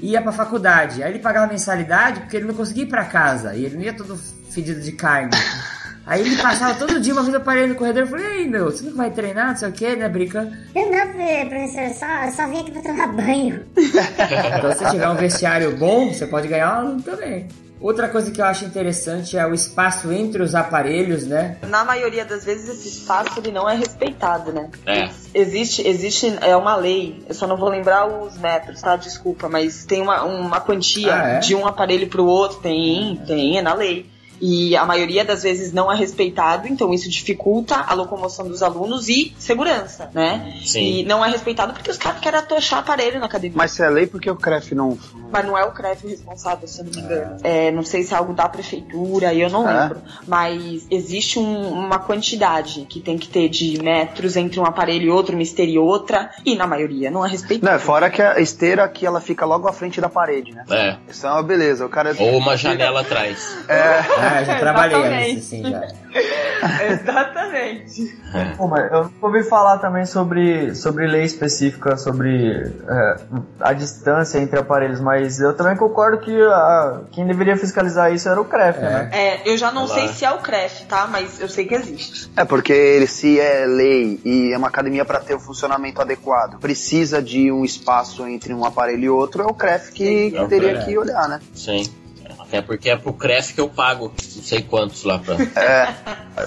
[0.00, 1.02] e ia pra faculdade.
[1.02, 3.54] Aí ele pagava mensalidade porque ele não conseguia ir pra casa.
[3.54, 4.16] E ele não ia todo
[4.50, 5.30] fedido de carne.
[6.06, 8.64] Aí ele passava todo dia, uma vez eu parei no corredor e falei, ei meu,
[8.64, 10.08] você não vai treinar, não sei o que, né?
[10.08, 10.50] Brincando.
[10.74, 13.64] Eu não, professor, eu só, eu só vim aqui pra tomar banho.
[14.58, 17.46] Então, se tiver um vestiário bom, você pode ganhar um aluno também.
[17.80, 21.56] Outra coisa que eu acho interessante é o espaço entre os aparelhos, né?
[21.66, 24.68] Na maioria das vezes esse espaço ele não é respeitado, né?
[24.86, 25.08] É.
[25.32, 28.96] Existe, existe é uma lei, eu só não vou lembrar os metros, tá?
[28.96, 31.38] Desculpa, mas tem uma, uma quantia Ah, é?
[31.38, 34.06] de um aparelho pro outro, tem, tem, é na lei.
[34.40, 39.08] E a maioria das vezes não é respeitado, então isso dificulta a locomoção dos alunos
[39.08, 40.54] e segurança, né?
[40.64, 40.80] Sim.
[41.00, 43.56] E não é respeitado porque os caras querem atochar aparelho na academia.
[43.56, 44.98] Mas se é lei, por que o CREF não.
[45.32, 47.36] Mas não é o CREF responsável, se eu não me engano.
[47.44, 49.82] É, não sei se é algo da prefeitura, eu não É?
[49.82, 50.02] lembro.
[50.26, 55.10] Mas existe um- uma quantidade que tem que ter de metros entre um aparelho e
[55.10, 57.66] outro, uma esteira e outra, e na maioria não é respeitado.
[57.70, 60.64] Não, é fora que a esteira aqui ela fica logo à frente da parede, né?
[60.70, 60.96] É.
[61.10, 61.84] Isso é uma beleza.
[61.84, 62.14] O cara.
[62.18, 63.56] Ou uma janela atrás.
[63.68, 65.34] Ah, já trabalhei Exatamente.
[65.34, 65.88] nesse, assim, já.
[66.92, 68.18] Exatamente.
[68.56, 73.16] Pô, mas eu ouvi falar também sobre, sobre lei específica, sobre é,
[73.60, 78.40] a distância entre aparelhos, mas eu também concordo que a- quem deveria fiscalizar isso era
[78.40, 79.10] o CREF, né?
[79.12, 79.94] É, eu já não Olá.
[79.94, 81.06] sei se é o CREF, tá?
[81.10, 82.30] Mas eu sei que existe.
[82.36, 86.58] É porque ele, se é lei e é uma academia para ter o funcionamento adequado,
[86.60, 90.46] precisa de um espaço entre um aparelho e outro, é o CREF que, que É
[90.46, 91.40] teria que olhar, né?
[91.54, 91.82] Sim.
[92.50, 95.86] Até porque é pro CREF que eu pago não sei quantos lá pra, É,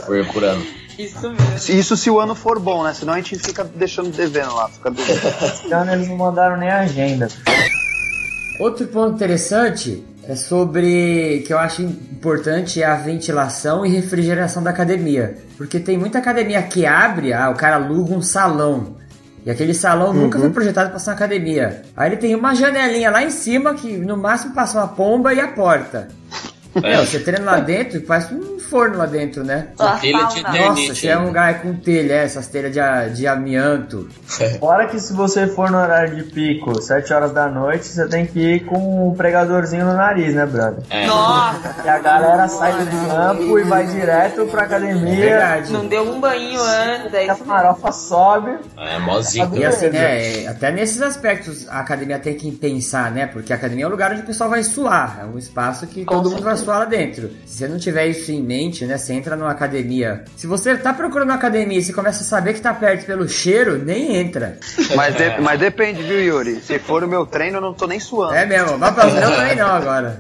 [0.06, 0.62] por, por ano.
[1.00, 1.58] Isso mesmo.
[1.58, 2.94] se- isso se o ano for bom, né?
[2.94, 5.28] Senão a gente fica deixando devendo lá, fica devendo.
[5.46, 7.30] Esse ano eles não mandaram nem a agenda.
[8.60, 14.70] Outro ponto interessante é sobre que eu acho importante é a ventilação e refrigeração da
[14.70, 15.38] academia.
[15.58, 18.98] Porque tem muita academia que abre, ah, o cara aluga um salão.
[19.46, 21.82] E aquele salão nunca foi projetado para ser uma academia.
[21.98, 25.40] Aí ele tem uma janelinha lá em cima que no máximo passa uma pomba e
[25.40, 26.08] a porta.
[26.82, 29.68] Meu, você treina lá dentro, parece um forno lá dentro, né?
[29.78, 30.40] A telha de.
[30.40, 34.10] Eternite Nossa, se é um lugar com telha, é, essas telhas de, de amianto.
[34.60, 38.26] Fora que se você for no horário de pico, 7 horas da noite, você tem
[38.26, 40.84] que ir com um pregadorzinho no nariz, né, brother?
[40.90, 41.06] É.
[41.06, 45.72] Nossa, E a galera sai do campo e vai direto pra É academia, verdade.
[45.72, 48.58] não deu um banho antes, é a farofa sobe.
[48.78, 49.56] É zica.
[49.56, 53.28] E assim, né, é, até nesses aspectos a academia tem que pensar, né?
[53.28, 56.06] Porque a academia é um lugar onde o pessoal vai suar, é um espaço que
[56.06, 57.30] Com todo mundo vai suar lá dentro.
[57.46, 60.24] Se você não tiver isso em mente, né, você entra numa academia.
[60.38, 63.28] Se você tá procurando uma academia e você começa a saber que tá perto pelo
[63.28, 64.58] cheiro, nem entra.
[64.96, 66.62] Mas, de- mas depende, viu, Yuri?
[66.62, 68.34] Se for o meu treino, eu não tô nem suando.
[68.36, 70.20] É mesmo, vai pra não também não agora.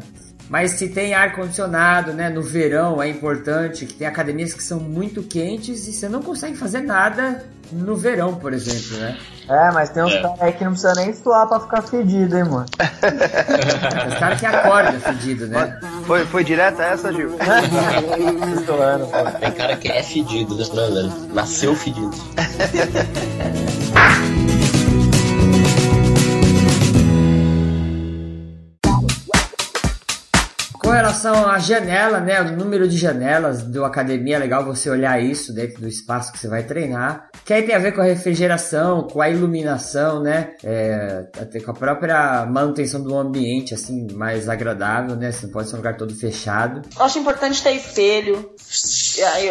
[0.53, 4.79] Mas se tem ar condicionado, né, no verão é importante, que tem academias que são
[4.79, 9.17] muito quentes e você não consegue fazer nada no verão, por exemplo, né?
[9.49, 10.21] É, mas tem uns É.
[10.21, 12.67] caras aí que não precisa nem suar pra ficar fedido, hein, mano.
[14.07, 15.79] Os caras que acordam fedido, né?
[16.05, 17.31] Foi, foi direta essa, Gil?
[19.39, 21.11] Tem cara que é fedido, né, velho?
[21.33, 22.11] Nasceu fedido.
[30.93, 32.41] relação à janela, né?
[32.41, 36.39] O número de janelas do academia é legal você olhar isso dentro do espaço que
[36.39, 37.27] você vai treinar.
[37.45, 40.51] Que aí tem a ver com a refrigeração, com a iluminação, né?
[40.63, 45.31] É, até com a própria manutenção do ambiente, assim, mais agradável, né?
[45.31, 46.81] Você não pode ser um lugar todo fechado.
[46.97, 48.51] Eu acho importante ter espelho.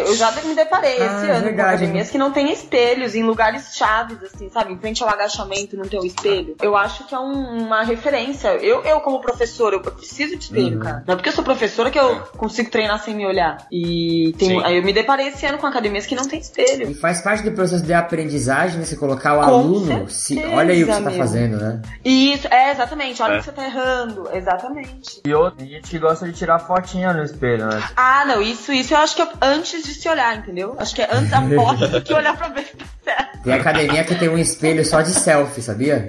[0.05, 3.15] Eu já me deparei Ah, esse é ano com verdade, academias que não tem espelhos
[3.15, 4.73] em lugares chaves, assim, sabe?
[4.73, 6.55] Em frente ao agachamento não tem o espelho.
[6.61, 8.49] Eu acho que é um- uma referência.
[8.57, 10.83] Eu, eu como professora, eu preciso de espelho, Uhum.
[10.83, 11.03] cara.
[11.07, 13.57] Não é porque sou professora que eu consigo treinar sem me olhar.
[13.71, 16.89] E tem, aí eu me deparei esse ano com academias que não tem espelho.
[16.89, 18.85] E faz parte do processo de aprendizagem, né?
[18.85, 21.19] Você colocar o Com aluno, se, certeza, olha aí o que você tá meu.
[21.19, 21.81] fazendo, né?
[22.05, 23.21] E isso, é, exatamente.
[23.21, 23.35] Olha É.
[23.35, 24.29] o que você tá errando.
[24.33, 25.21] Exatamente.
[25.25, 27.81] E outra, tem gente que gosta de tirar fotinha no espelho, né?
[27.95, 30.75] Ah, não, isso, isso eu acho que é antes de se olhar, entendeu?
[30.77, 33.33] Acho que é antes a foto do que olhar pra ver se tá certo.
[33.43, 36.07] Tem academia que tem um espelho só de selfie, sabia?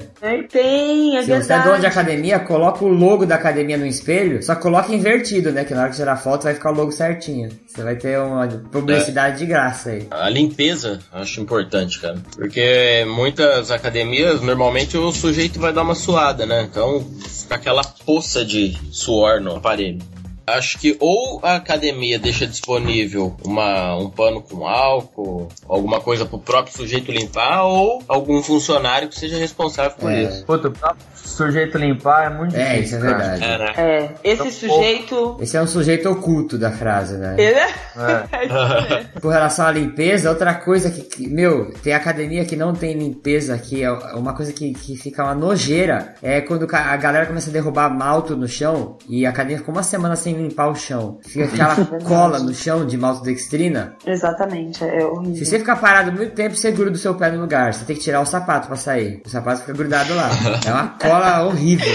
[0.51, 1.65] Tem, é Se você é verdade.
[1.69, 5.65] dono de academia, coloca o logo da academia no espelho, só coloca invertido, né?
[5.65, 7.51] Que na hora que tirar foto vai ficar o logo certinho.
[7.67, 10.07] Você vai ter uma publicidade de graça aí.
[10.11, 12.17] A limpeza acho importante, cara.
[12.35, 16.63] Porque muitas academias, normalmente o sujeito vai dar uma suada, né?
[16.63, 19.99] Então fica aquela poça de suor no aparelho.
[20.47, 26.39] Acho que ou a academia deixa disponível uma, um pano com álcool, alguma coisa pro
[26.39, 30.23] próprio sujeito limpar, ou algum funcionário que seja responsável por É.
[30.25, 30.45] isso.
[30.45, 32.99] Puta, pra sujeito limpar é muito É, difícil.
[32.99, 33.45] isso é verdade.
[33.45, 33.73] É, né?
[33.77, 35.37] É, esse sujeito.
[35.41, 37.35] Esse é um sujeito oculto da frase, né?
[37.39, 37.69] Ele é.
[37.69, 38.45] É.
[39.15, 39.21] É.
[39.21, 43.55] Com relação à limpeza, outra coisa que, que- meu, tem academia que não tem limpeza
[43.55, 47.53] aqui, é uma coisa que, que fica uma nojeira, é quando a galera começa a
[47.53, 51.19] derrubar malto no chão e a academia fica uma semana sem limpar o chão.
[51.27, 53.95] Fica aquela cola no chão de maltodextrina.
[54.07, 55.45] Exatamente, é Se horrível.
[55.45, 57.73] você ficar parado muito tempo, você gruda o seu pé no lugar.
[57.75, 59.23] Você tem que tirar o sapato pra sair.
[59.25, 60.31] O sapato fica grudado lá.
[60.67, 61.93] É uma cola horrível.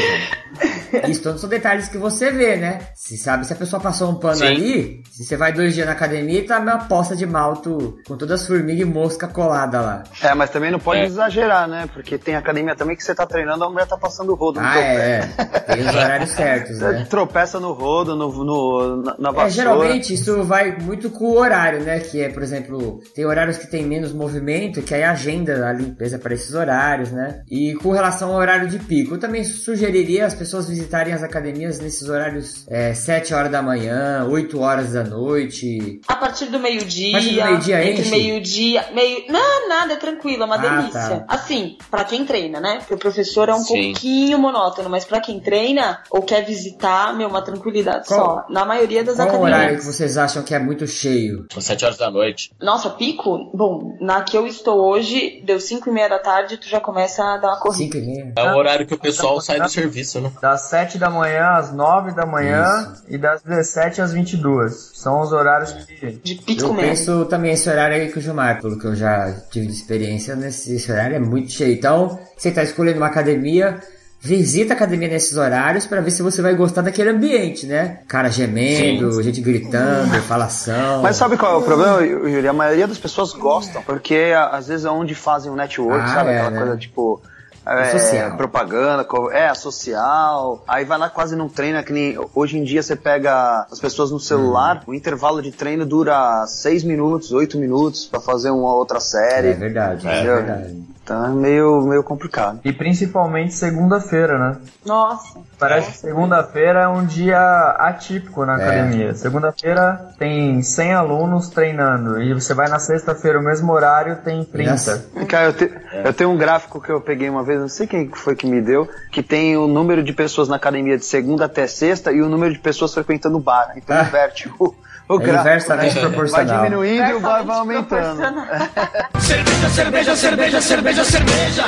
[1.07, 2.79] Isso todos são detalhes que você vê, né?
[2.95, 4.47] Se sabe se a pessoa passou um pano Sim.
[4.47, 8.17] ali, se você vai dois dias na academia e tá uma poça de malto com
[8.17, 10.03] todas as formigas e mosca colada lá.
[10.23, 11.05] É, mas também não pode É.
[11.05, 11.87] exagerar, né?
[11.93, 14.65] Porque tem academia também que você tá treinando, a mulher tá passando o rodo no
[14.65, 14.87] Ah, teu pé.
[14.87, 15.59] é, é.
[15.75, 17.07] Tem os horários certos, Você né?
[17.09, 19.47] tropeça no rodo, no, no- na, na vassoura.
[19.47, 21.99] É, geralmente isso vai muito com o horário, né?
[21.99, 26.17] Que é, por exemplo, tem horários que tem menos movimento, que aí agenda a limpeza
[26.19, 27.41] para esses horários, né?
[27.49, 31.79] E com relação ao horário de pico, eu também sugeriria as pessoas visitarem as academias
[31.79, 35.99] nesses horários é, 7 horas da manhã, 8 horas da noite.
[36.07, 37.09] A partir do meio-dia.
[37.17, 38.85] A partir do meio-dia Entre meio-dia.
[38.93, 39.23] Meio...
[39.29, 40.99] Não, nada, é tranquilo, é uma Ah, delícia.
[40.99, 41.25] tá.
[41.27, 42.77] Assim, pra quem treina, né?
[42.79, 43.91] Porque o professor é um Sim.
[43.93, 48.45] pouquinho monótono, mas pra quem treina ou quer visitar, meu, uma tranquilidade Qual- só.
[48.49, 49.55] Na maioria das Qual o academias.
[49.57, 51.45] horário que vocês acham que é muito cheio?
[51.55, 52.51] Às 7 horas da noite.
[52.61, 53.49] Nossa, pico?
[53.53, 57.23] Bom, na que eu estou hoje, deu 5 e meia da tarde, tu já começa
[57.23, 57.93] a dar uma corrida.
[57.93, 58.33] 5 e meia?
[58.35, 60.31] É o horário que o pessoal sai do serviço, né?
[60.41, 64.91] Das 7 da manhã às 9 da manhã e das 17 às 22.
[64.93, 66.11] São os horários que.
[66.23, 66.89] De pico Eu mesmo.
[66.89, 70.35] penso também esse horário aí com o Gilmar, pelo que eu já tive de experiência,
[70.35, 71.73] nesse esse horário é muito cheio.
[71.73, 73.79] Então, você tá escolhendo uma academia,
[74.21, 77.99] visita a academia nesses horários pra ver se você vai gostar daquele ambiente, né?
[78.07, 81.01] Cara gemendo, gente gritando, falação.
[81.01, 82.47] Mas sabe qual é o problema, Yuri?
[82.47, 86.29] A maioria das pessoas gostam, porque às vezes é onde fazem o network, Ah, sabe?
[86.31, 86.59] é, Aquela né?
[86.59, 87.21] coisa tipo.
[87.65, 88.35] é, social.
[88.35, 90.63] propaganda, é, social.
[90.67, 94.11] Aí vai lá quase não treina, que nem hoje em dia você pega as pessoas
[94.11, 94.91] no celular, Hum.
[94.91, 99.49] o intervalo de treino dura 6 minutos, 8 minutos pra fazer uma outra série.
[99.49, 100.23] É verdade, é, É.
[100.23, 100.83] verdade.
[101.09, 102.59] Então é meio, meio complicado.
[102.63, 104.57] E principalmente segunda-feira, né?
[104.85, 105.39] Nossa.
[105.57, 107.39] Parece que segunda-feira é um dia
[107.79, 108.63] atípico na É.
[108.63, 109.15] academia.
[109.15, 112.21] Segunda-feira tem 100 alunos treinando.
[112.21, 114.69] E você vai na sexta-feira, o mesmo horário, tem 30.
[114.71, 115.05] Nossa.
[115.27, 115.71] Cara, eu, te-
[116.05, 118.61] eu tenho um gráfico que eu peguei uma vez, não sei quem foi que me
[118.61, 122.29] deu, que tem o número de pessoas na academia de segunda até sexta e o
[122.29, 123.73] número de pessoas frequentando o bar.
[123.75, 124.03] Então Ah.
[124.03, 124.75] inverte o,
[125.09, 126.01] o É inversamente né?
[126.01, 126.45] proporcional.
[126.45, 128.21] Vai diminuindo e o bar vai aumentando.
[129.19, 131.65] Cerveja, cerveja, cerveja, cerveja, cerveja.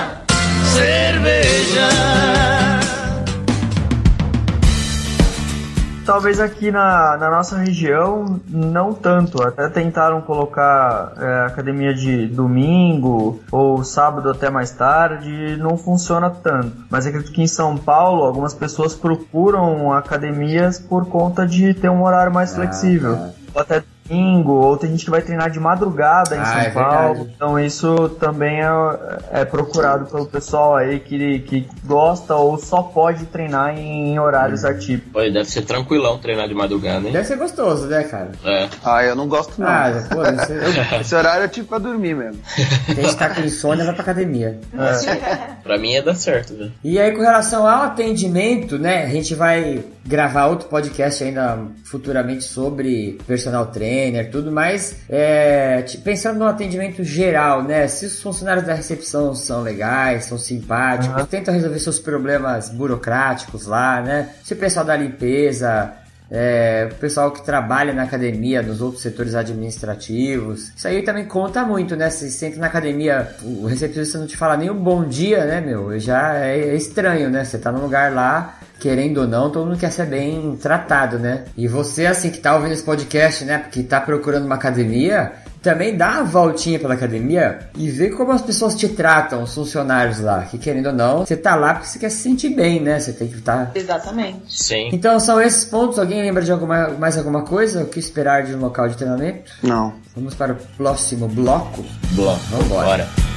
[0.73, 2.60] Cerveja.
[6.11, 9.41] Talvez aqui na, na nossa região, não tanto.
[9.41, 16.73] Até tentaram colocar é, academia de domingo ou sábado até mais tarde, não funciona tanto.
[16.89, 22.03] Mas acredito que em São Paulo, algumas pessoas procuram academias por conta de ter um
[22.03, 23.15] horário mais Ah, flexível.
[23.15, 23.29] tá.
[23.55, 23.81] Ou até
[24.15, 27.07] domingo, ou tem gente que vai treinar de madrugada em Ah, São é Paulo.
[27.15, 27.31] verdade.
[27.35, 28.69] Então isso também é,
[29.31, 35.11] é procurado pelo pessoal aí que, que gosta ou só pode treinar em horários atípicos.
[35.13, 37.13] Pô, deve ser tranquilão treinar de madrugada, hein?
[37.13, 38.31] Deve ser gostoso, né, cara?
[38.43, 38.67] É.
[38.83, 39.67] Ah, eu não gosto não.
[39.67, 42.41] Ah, pô, eu, Esse horário é tipo pra dormir mesmo.
[42.93, 44.59] quem está com insônia vai pra academia.
[45.63, 46.71] Pra mim ia dar certo, velho.
[46.83, 49.03] E aí, com relação ao atendimento, né?
[49.03, 53.67] A gente vai gravar outro podcast ainda futuramente sobre personal
[54.31, 54.95] tudo mais.
[55.09, 57.87] É, pensando no atendimento geral, né?
[57.87, 64.01] Se os funcionários da recepção são legais, são simpáticos, tentam resolver seus problemas burocráticos lá,
[64.01, 64.29] né?
[64.43, 65.93] Se o pessoal da limpeza
[66.33, 70.71] é, o pessoal que trabalha na academia, nos outros setores administrativos.
[70.73, 72.09] Isso aí também conta muito, né?
[72.09, 75.59] Se você entra na academia, o recepcionista não te fala nem um bom dia, né,
[75.59, 75.99] meu?
[75.99, 77.43] Já é, é estranho, né?
[77.43, 81.45] Você tá num lugar lá, querendo ou não, todo mundo quer ser bem tratado, né?
[81.55, 83.59] E você, assim, que tá ouvindo esse podcast, né?
[83.59, 88.41] Porque tá procurando uma academia, também dá uma voltinha pela academia e vê como as
[88.41, 90.41] pessoas te tratam, os funcionários lá.
[90.41, 92.99] Que querendo ou não, você tá lá porque você quer se sentir bem, né?
[92.99, 94.41] Você tem que estar Exatamente.
[94.49, 94.89] Sim.
[94.91, 95.99] então são esses pontos.
[95.99, 97.83] Alguém lembra de alguma, mais alguma coisa?
[97.83, 99.51] O que esperar de um local de treinamento?
[99.61, 99.93] Não.
[100.15, 101.85] Vamos para o próximo bloco.
[102.13, 102.39] Bloco.
[102.49, 102.87] Vambora.
[102.87, 103.30] Bora.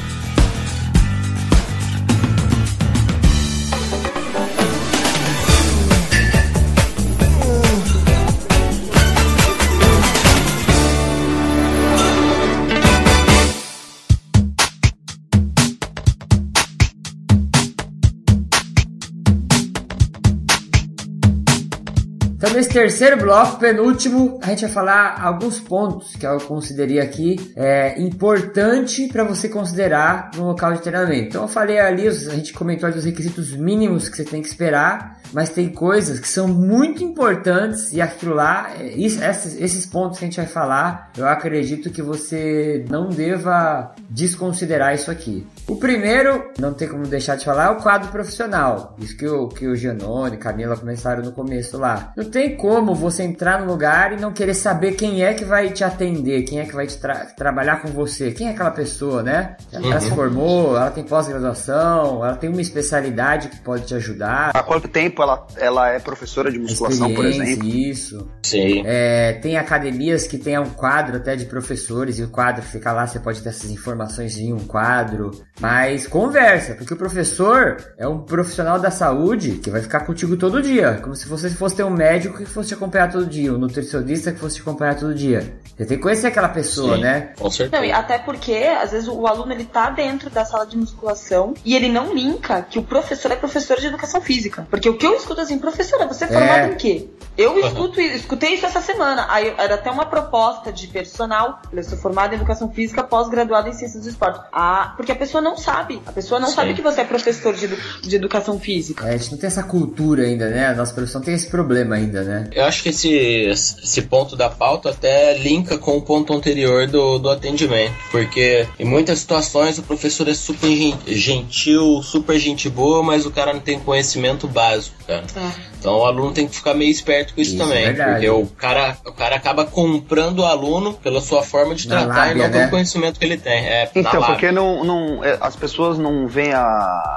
[22.55, 28.01] Nesse terceiro bloco, penúltimo, a gente vai falar alguns pontos que eu considerei aqui é,
[28.01, 31.29] importante para você considerar no local de treinamento.
[31.29, 34.49] Então, eu falei ali, a gente comentou ali os requisitos mínimos que você tem que
[34.49, 39.87] esperar, mas tem coisas que são muito importantes e aquilo lá, é, isso, esses, esses
[39.87, 45.45] pontos que a gente vai falar, eu acredito que você não deva desconsiderar isso aqui.
[45.67, 48.95] O primeiro, não tem como deixar de falar, é o quadro profissional.
[48.99, 52.13] Isso que o, que o Gianone, Camila começaram no começo lá.
[52.17, 55.71] Não tem como você entrar no lugar e não querer saber quem é que vai
[55.71, 59.57] te atender, quem é que vai tra trabalhar com você, quem é aquela pessoa, né?
[59.73, 64.51] Ela se formou, ela tem pós-graduação, ela tem uma especialidade que pode te ajudar.
[64.55, 67.67] Há quanto tempo ela, ela é professora de musculação, por exemplo?
[67.67, 68.29] Isso.
[68.43, 68.83] Sim.
[68.85, 73.07] É, tem academias que tem um quadro até de professores e o quadro fica lá,
[73.07, 75.31] você pode ter essas informações em um quadro.
[75.61, 80.63] Mas conversa, porque o professor é um profissional da saúde que vai ficar contigo todo
[80.63, 80.99] dia.
[81.03, 84.33] Como se você fosse ter um médico que fosse te acompanhar todo dia, um nutricionista
[84.33, 85.57] que fosse te acompanhar todo dia.
[85.77, 87.33] Você tem que conhecer aquela pessoa, Sim, né?
[87.39, 87.81] Com certeza.
[87.83, 91.55] Não, e até porque, às vezes, o aluno ele tá dentro da sala de musculação
[91.65, 94.67] e ele não linka que o professor é professor de educação física.
[94.71, 96.73] Porque o que eu escuto assim, professora, você é formado É.
[96.73, 97.09] em quê?
[97.37, 99.27] Eu escuto, escutei isso essa semana.
[99.29, 101.61] Aí era até uma proposta de personal.
[101.73, 104.41] Eu sou formada em educação física, pós-graduada em ciências do esporte.
[104.53, 106.01] Ah, porque a pessoa não sabe.
[106.07, 106.55] A pessoa não Sim.
[106.55, 107.67] sabe que você é professor de,
[108.03, 109.09] de educação física.
[109.09, 110.69] É, a gente não tem essa cultura ainda, né?
[110.69, 112.49] A nossa profissão tem esse problema ainda, né?
[112.53, 117.19] Eu acho que esse, esse ponto da pauta até linka com o ponto anterior do,
[117.19, 117.95] do atendimento.
[118.11, 123.31] Porque em muitas situações o professor é super gen- gentil, super gente boa, mas o
[123.31, 125.25] cara não tem conhecimento básico, cara.
[125.37, 125.74] É.
[125.85, 127.85] Então o aluno tem que ficar meio esperto com isso, Isso, também.
[127.85, 128.13] verdade.
[128.13, 132.29] Porque o cara, o cara acaba comprando o aluno pela sua forma de Na tratar
[132.29, 132.59] lábia, e não né?
[132.59, 133.67] pelo conhecimento que ele tem.
[133.67, 136.63] É, Então, porque não, não, é, as pessoas não veem a,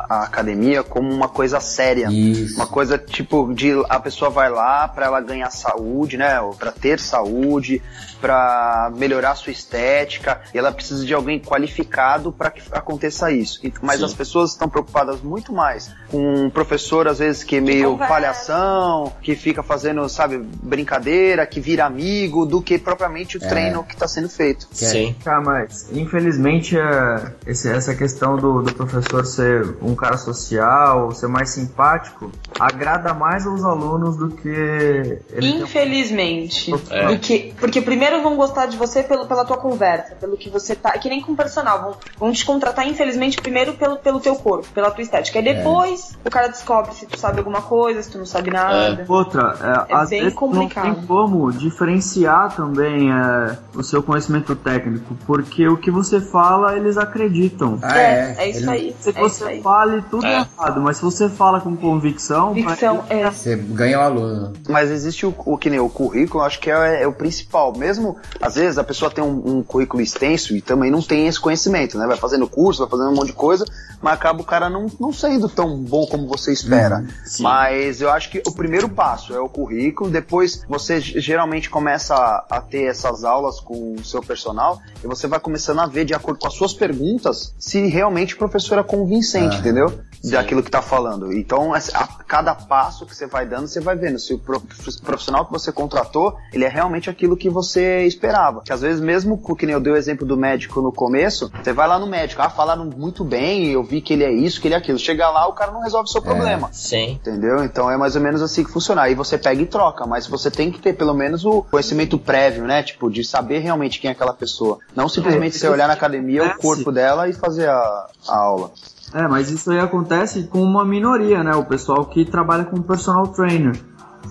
[0.10, 2.10] a academia como uma coisa séria.
[2.12, 2.56] Isso.
[2.58, 6.42] Uma coisa tipo de a pessoa vai lá pra ela ganhar saúde, né?
[6.42, 7.82] Ou pra ter saúde,
[8.20, 13.62] pra melhorar sua estética, e ela precisa de alguém qualificado pra que aconteça isso.
[13.82, 14.06] Mas Sim.
[14.06, 18.57] as pessoas estão preocupadas muito mais com um professor às vezes que é meio conversa.
[18.58, 23.48] Palhação, que fica fazendo, sabe, brincadeira, que vira amigo, do que propriamente o É.
[23.48, 24.68] treino que tá sendo feito.
[24.72, 25.16] Sim.
[25.24, 31.28] Tá, mas infelizmente é, esse- essa questão do, do professor ser um cara social, ser
[31.28, 36.74] mais simpático, agrada mais aos alunos do que ele tem- Infelizmente.
[36.90, 37.08] É.
[37.08, 40.76] Do que, porque primeiro vão gostar de você pelo, pela tua conversa, pelo que você
[40.76, 40.92] tá.
[40.96, 41.82] É que nem com personal.
[41.82, 45.40] Vão, vão te contratar, infelizmente, primeiro pelo, pelo teu corpo, pela tua estética.
[45.40, 49.06] Aí depois o cara descobre se tu sabe alguma coisa, se tu não sabe nada.
[49.08, 50.88] Outra, é, É às bem vezes complicado.
[50.88, 56.76] não tem como diferenciar também é, o seu conhecimento técnico, porque o que você fala
[56.76, 57.80] eles acreditam.
[57.82, 58.96] Ah, é, é Ele isso não- aí.
[59.00, 59.62] Se É você aí.
[59.62, 60.40] fale tudo É.
[60.58, 63.32] errado, mas se você fala com convicção, pra ele- é.
[63.32, 64.54] Você ganha o aluno.
[64.70, 67.74] Mas existe o, o que nem o currículo, acho que é, é o principal.
[67.78, 71.40] Mesmo, às vezes, a pessoa tem um, um currículo extenso e também não tem esse
[71.40, 72.06] conhecimento, né?
[72.08, 73.66] Vai fazendo curso, vai fazendo um monte de coisa,
[74.02, 77.04] mas acaba o cara não, não sendo tão bom como você espera.
[77.40, 82.46] mas eu acho que o primeiro passo é o currículo, depois você geralmente começa a,
[82.58, 86.14] a ter essas aulas com o seu personal e você vai começando a ver, de
[86.14, 90.00] acordo com as suas perguntas, se realmente o professor é convincente, Ah, entendeu?
[90.24, 91.32] Daquilo que tá falando.
[91.32, 94.62] Então, essa- a cada passo que você vai dando, você vai vendo se o pro-
[95.04, 98.62] profissional que você contratou, ele é realmente aquilo que você esperava.
[98.62, 101.52] Que às vezes, mesmo com- que nem eu dei o exemplo do médico no começo,
[101.64, 104.60] você vai lá no médico, ah, falaram muito bem, eu vi que ele é isso,
[104.60, 104.98] que ele é aquilo.
[105.00, 106.70] Chega lá, o cara não resolve o seu problema.
[106.74, 107.12] Sim.
[107.14, 107.64] Entendeu?
[107.64, 109.04] Então é mais ou menos assim que funciona.
[109.04, 112.66] Aí você pega e troca, mas você tem que ter pelo menos o conhecimento prévio,
[112.66, 112.84] né?
[112.84, 114.80] Tipo, de saber realmente quem é aquela pessoa.
[114.96, 118.72] Não simplesmente É, você olhar na academia o corpo dela e fazer a, a aula.
[119.14, 121.56] É, mas isso aí acontece com uma minoria, né?
[121.56, 123.80] O pessoal que trabalha com personal trainer.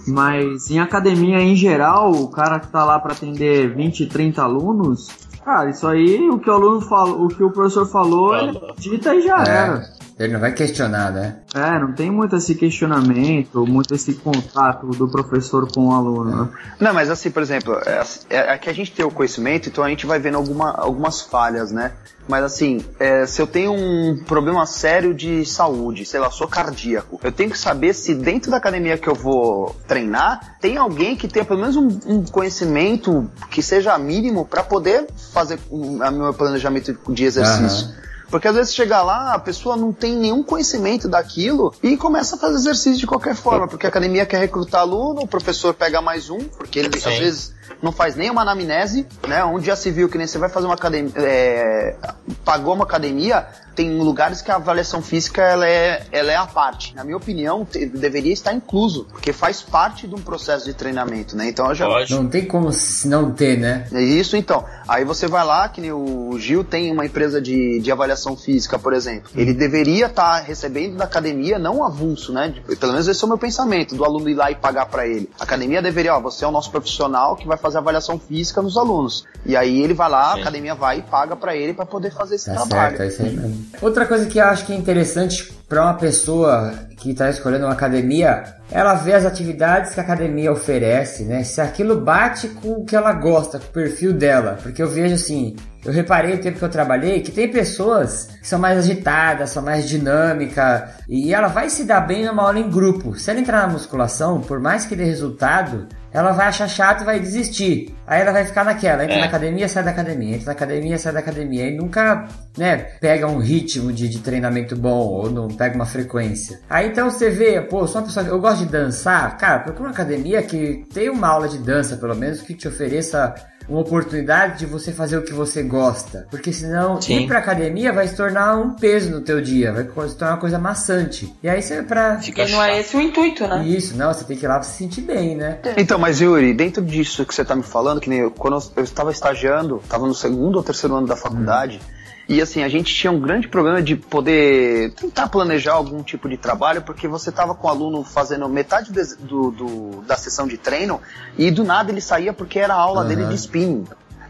[0.06, 5.08] Mas em academia em geral, o cara que tá lá para atender 20, 30 alunos,
[5.44, 9.14] cara, isso aí, o que o aluno falou, o que o professor falou, ele dita
[9.14, 9.95] e já era.
[10.18, 11.36] Ele não vai questionar, né?
[11.54, 16.44] É, não tem muito esse questionamento, muito esse contato do professor com o aluno.
[16.44, 16.48] né?
[16.80, 19.84] Não, mas assim, por exemplo, é, é- é que a gente tem o conhecimento, então
[19.84, 21.92] a gente vai vendo alguma, algumas falhas, né?
[22.26, 27.20] Mas assim, é, se eu tenho um problema sério de saúde, sei lá, sou cardíaco,
[27.22, 31.28] eu tenho que saber se dentro da academia que eu vou treinar, tem alguém que
[31.28, 36.32] tenha pelo menos um, um conhecimento que seja mínimo para poder fazer o a meu
[36.32, 37.88] planejamento de exercício.
[37.88, 38.06] Aham.
[38.30, 42.38] Porque às vezes chega lá, a pessoa não tem nenhum conhecimento daquilo e começa a
[42.38, 46.28] fazer exercício de qualquer forma, porque a academia quer recrutar aluno, o professor pega mais
[46.30, 47.08] um, porque ele Sim.
[47.08, 49.44] às vezes não faz nem uma anamnese, né?
[49.44, 51.96] Onde já se viu que nem você vai fazer uma academia, é,
[52.44, 56.94] pagou uma academia, tem lugares que a avaliação física ela é, ela é a parte.
[56.94, 61.36] Na minha opinião, te- deveria estar incluso, porque faz parte de um processo de treinamento,
[61.36, 61.48] né?
[61.48, 61.86] Então eu já.
[62.16, 63.86] Não tem como se não ter, né?
[63.92, 64.64] é isso então.
[64.88, 68.78] Aí você vai lá, que nem o Gil tem uma empresa de, de avaliação física,
[68.78, 69.30] por exemplo.
[69.34, 72.54] Ele deveria estar recebendo da academia, não avulso, né?
[72.80, 75.28] Pelo menos esse é o meu pensamento, do aluno ir lá e pagar pra ele.
[75.38, 78.76] A academia deveria, ó, você é o nosso profissional que vai fazer avaliação física nos
[78.76, 79.24] alunos.
[79.44, 80.40] E aí ele vai lá, a Sim.
[80.42, 82.96] academia vai e paga pra ele pra poder fazer esse Tá trabalho.
[82.96, 83.66] certo, é isso aí mesmo.
[83.80, 87.72] Outra coisa que eu acho que é interessante para uma pessoa que está escolhendo uma
[87.72, 91.42] academia, ela vê as atividades que a academia oferece, né?
[91.44, 94.59] Se aquilo bate com o que ela gosta, com o perfil dela.
[94.62, 98.46] Porque eu vejo assim, eu reparei o tempo que eu trabalhei que tem pessoas que
[98.48, 102.70] são mais agitadas, são mais dinâmicas, e ela vai se dar bem numa aula em
[102.70, 103.16] grupo.
[103.18, 105.86] Se ela entrar na musculação, por mais que dê resultado,
[106.16, 107.94] ela vai achar chato e vai desistir.
[108.06, 109.20] Aí ela vai ficar naquela, entra É.
[109.20, 111.66] na academia, sai da academia, entra na academia, sai da academia.
[111.68, 116.58] E nunca, né, pega um ritmo de, de treinamento bom ou não pega uma frequência.
[116.70, 119.88] Aí então você vê, pô, sou uma pessoa que eu gosto de dançar, cara, procura
[119.88, 123.34] uma academia que tem uma aula de dança, pelo menos, que te ofereça
[123.68, 126.26] uma oportunidade de você fazer o que você gosta.
[126.30, 127.20] Porque senão Sim.
[127.20, 130.40] ir pra academia vai se tornar um peso no teu dia, vai se tornar uma
[130.40, 131.32] coisa maçante.
[131.42, 132.18] E aí você pra.
[132.18, 133.64] Fica E não é esse o intuito, né?
[133.66, 135.58] Isso, não, você tem que ir lá pra se sentir bem, né?
[135.76, 138.72] Então, mas Yuri, dentro disso que você tá me falando, que nem eu, quando eu-
[138.76, 141.80] eu estava estagiando, estava no segundo ou terceiro ano da faculdade,
[142.28, 146.36] e assim, a gente tinha um grande problema de poder tentar planejar algum tipo de
[146.36, 151.00] trabalho, porque você tava com o aluno fazendo metade do, do- da sessão de treino,
[151.38, 153.08] e do nada ele saía porque era a aula Aham.
[153.08, 153.84] dele de spinning.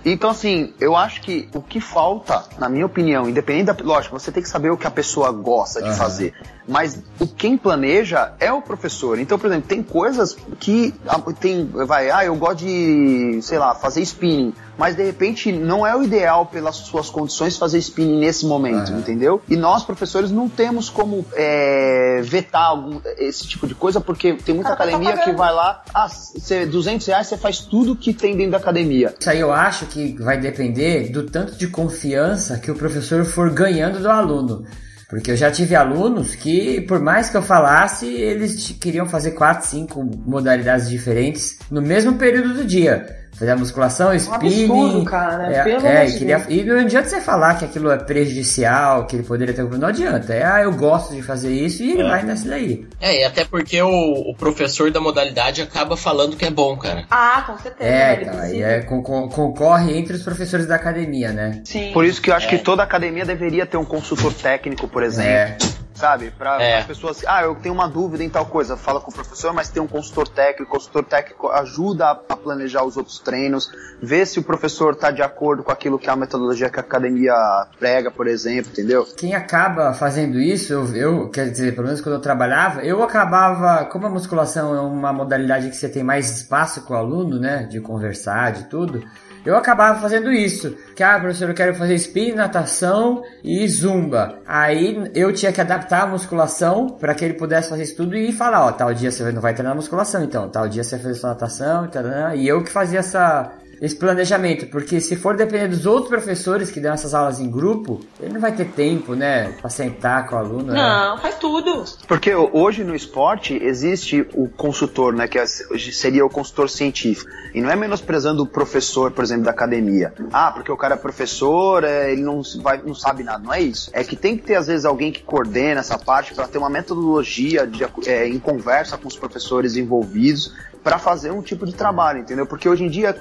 [0.08, 3.76] Então, assim, eu acho que o que falta, na minha opinião, independente da.
[3.82, 5.96] Lógico, você tem que saber o que a pessoa gosta de Aham.
[5.98, 6.32] fazer.
[6.68, 9.18] Mas o quem planeja é o professor.
[9.18, 13.74] Então, por exemplo, tem coisas que ah, tem, vai, ah, eu gosto de, sei lá,
[13.74, 18.46] fazer spinning, mas de repente não é o ideal pelas suas condições fazer spinning nesse
[18.46, 18.98] momento, Aham.
[18.98, 19.42] entendeu?
[19.48, 24.54] E nós professores não temos como é, vetar algum, esse tipo de coisa, porque tem
[24.54, 25.36] muita tá academia que pagando.
[25.36, 29.14] vai lá, ah, cê, 200 reais você faz tudo que tem dentro da academia.
[29.18, 33.50] Isso aí eu acho que vai depender do tanto de confiança que o professor for
[33.50, 34.64] ganhando do aluno.
[35.08, 39.68] Porque eu já tive alunos que, por mais que eu falasse, eles queriam fazer quatro,
[39.68, 43.06] cinco modalidades diferentes no mesmo período do dia.
[43.38, 44.70] Fazer a musculação, spinning.
[44.70, 45.52] Um absurdo, cara.
[45.52, 49.06] É, Pelo é, e, de queria- e não adianta você falar que aquilo é prejudicial,
[49.06, 49.62] que ele poderia ter.
[49.64, 50.32] Não adianta.
[50.32, 52.08] É, ah, eu gosto de fazer isso e ele É.
[52.08, 52.86] vai nessa daí.
[53.00, 53.90] É, e até porque o,
[54.30, 57.04] o professor da modalidade acaba falando que é bom, cara.
[57.10, 57.90] Ah, com certeza.
[57.90, 58.66] É, ele então, aí precisa.
[58.66, 61.60] é, con- con- concorre entre os professores da academia, né?
[61.64, 61.90] Sim.
[61.92, 62.50] Por isso que eu acho É.
[62.50, 65.30] que toda academia deveria ter um consultor técnico, por exemplo.
[65.30, 65.56] É.
[65.96, 66.30] Sabe?
[66.30, 66.78] Para É.
[66.78, 67.24] as pessoas.
[67.26, 68.76] Ah, eu tenho uma dúvida em tal coisa.
[68.76, 70.70] Fala com o professor, mas tem um consultor técnico.
[70.72, 73.70] O consultor técnico ajuda a, a planejar os outros treinos.
[74.00, 76.82] Vê se o professor está de acordo com aquilo que é a metodologia que a
[76.82, 77.34] academia
[77.78, 79.06] prega, por exemplo, entendeu?
[79.16, 83.84] Quem acaba fazendo isso, eu, eu, quer dizer, pelo menos quando eu trabalhava, eu acabava,
[83.86, 87.64] como a musculação é uma modalidade que você tem mais espaço com o aluno, né,
[87.64, 89.02] de conversar, de tudo,
[89.46, 90.76] eu acabava fazendo isso.
[90.94, 94.40] Que, ah, professor, eu quero fazer spin, natação e zumba.
[94.46, 98.32] Aí eu tinha que adaptar a musculação para que ele pudesse fazer isso tudo e
[98.32, 101.14] falar, ó, tal dia você não vai treinar musculação, então, tal dia você vai fazer
[101.20, 105.68] sua natação, e, tal, e eu que fazia essa, esse planejamento, porque se for depender
[105.68, 109.52] dos outros professores que dão essas aulas em grupo, ele não vai ter tempo, né,
[109.60, 110.72] pra sentar com o aluno.
[110.72, 110.74] né?
[110.74, 111.84] Não, faz tudo.
[112.08, 115.28] Porque hoje no esporte existe o consultor, né?
[115.28, 117.30] Que é- seria o consultor científico.
[117.54, 120.12] E não é menosprezando o professor, por exemplo, da academia.
[120.32, 123.42] Ah, porque o cara é professor, é, ele não, vai, não sabe nada.
[123.42, 123.90] Não é isso.
[123.92, 126.70] É que tem que ter, às vezes, alguém que coordena essa parte para ter uma
[126.70, 130.52] metodologia de, é, em conversa com os professores envolvidos
[130.82, 132.46] para fazer um tipo de trabalho, entendeu?
[132.46, 133.12] Porque hoje em dia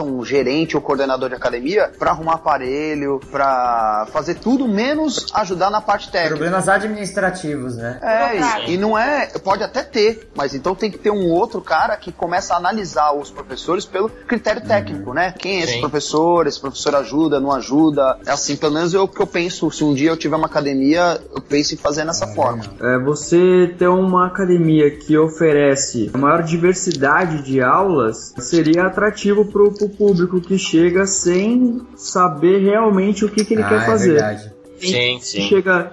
[0.00, 5.70] contratam um gerente ou coordenador de academia para arrumar aparelho, para fazer tudo menos ajudar
[5.70, 6.36] na parte técnica.
[6.36, 7.98] Problemas administrativos, né?
[8.02, 9.26] É, e, e não é.
[9.42, 13.12] Pode até ter, mas então tem que ter um outro cara que começa a analisar
[13.12, 15.34] os professores pelo critério técnico, né?
[15.38, 15.80] Quem é esse Sim.
[15.80, 16.46] professor?
[16.46, 18.18] Esse professor ajuda, não ajuda?
[18.26, 19.70] É assim, pelo menos é o que eu penso.
[19.70, 22.64] Se um dia eu tiver uma academia, eu penso em fazer dessa forma.
[22.80, 29.62] É, você ter uma academia que oferece a maior diversidade de aulas seria atrativo para
[29.62, 34.12] o público que chega sem saber realmente o que, que ele ah, quer é fazer.
[34.12, 34.52] verdade.
[34.78, 35.42] Sim, sim.
[35.42, 35.92] Chega,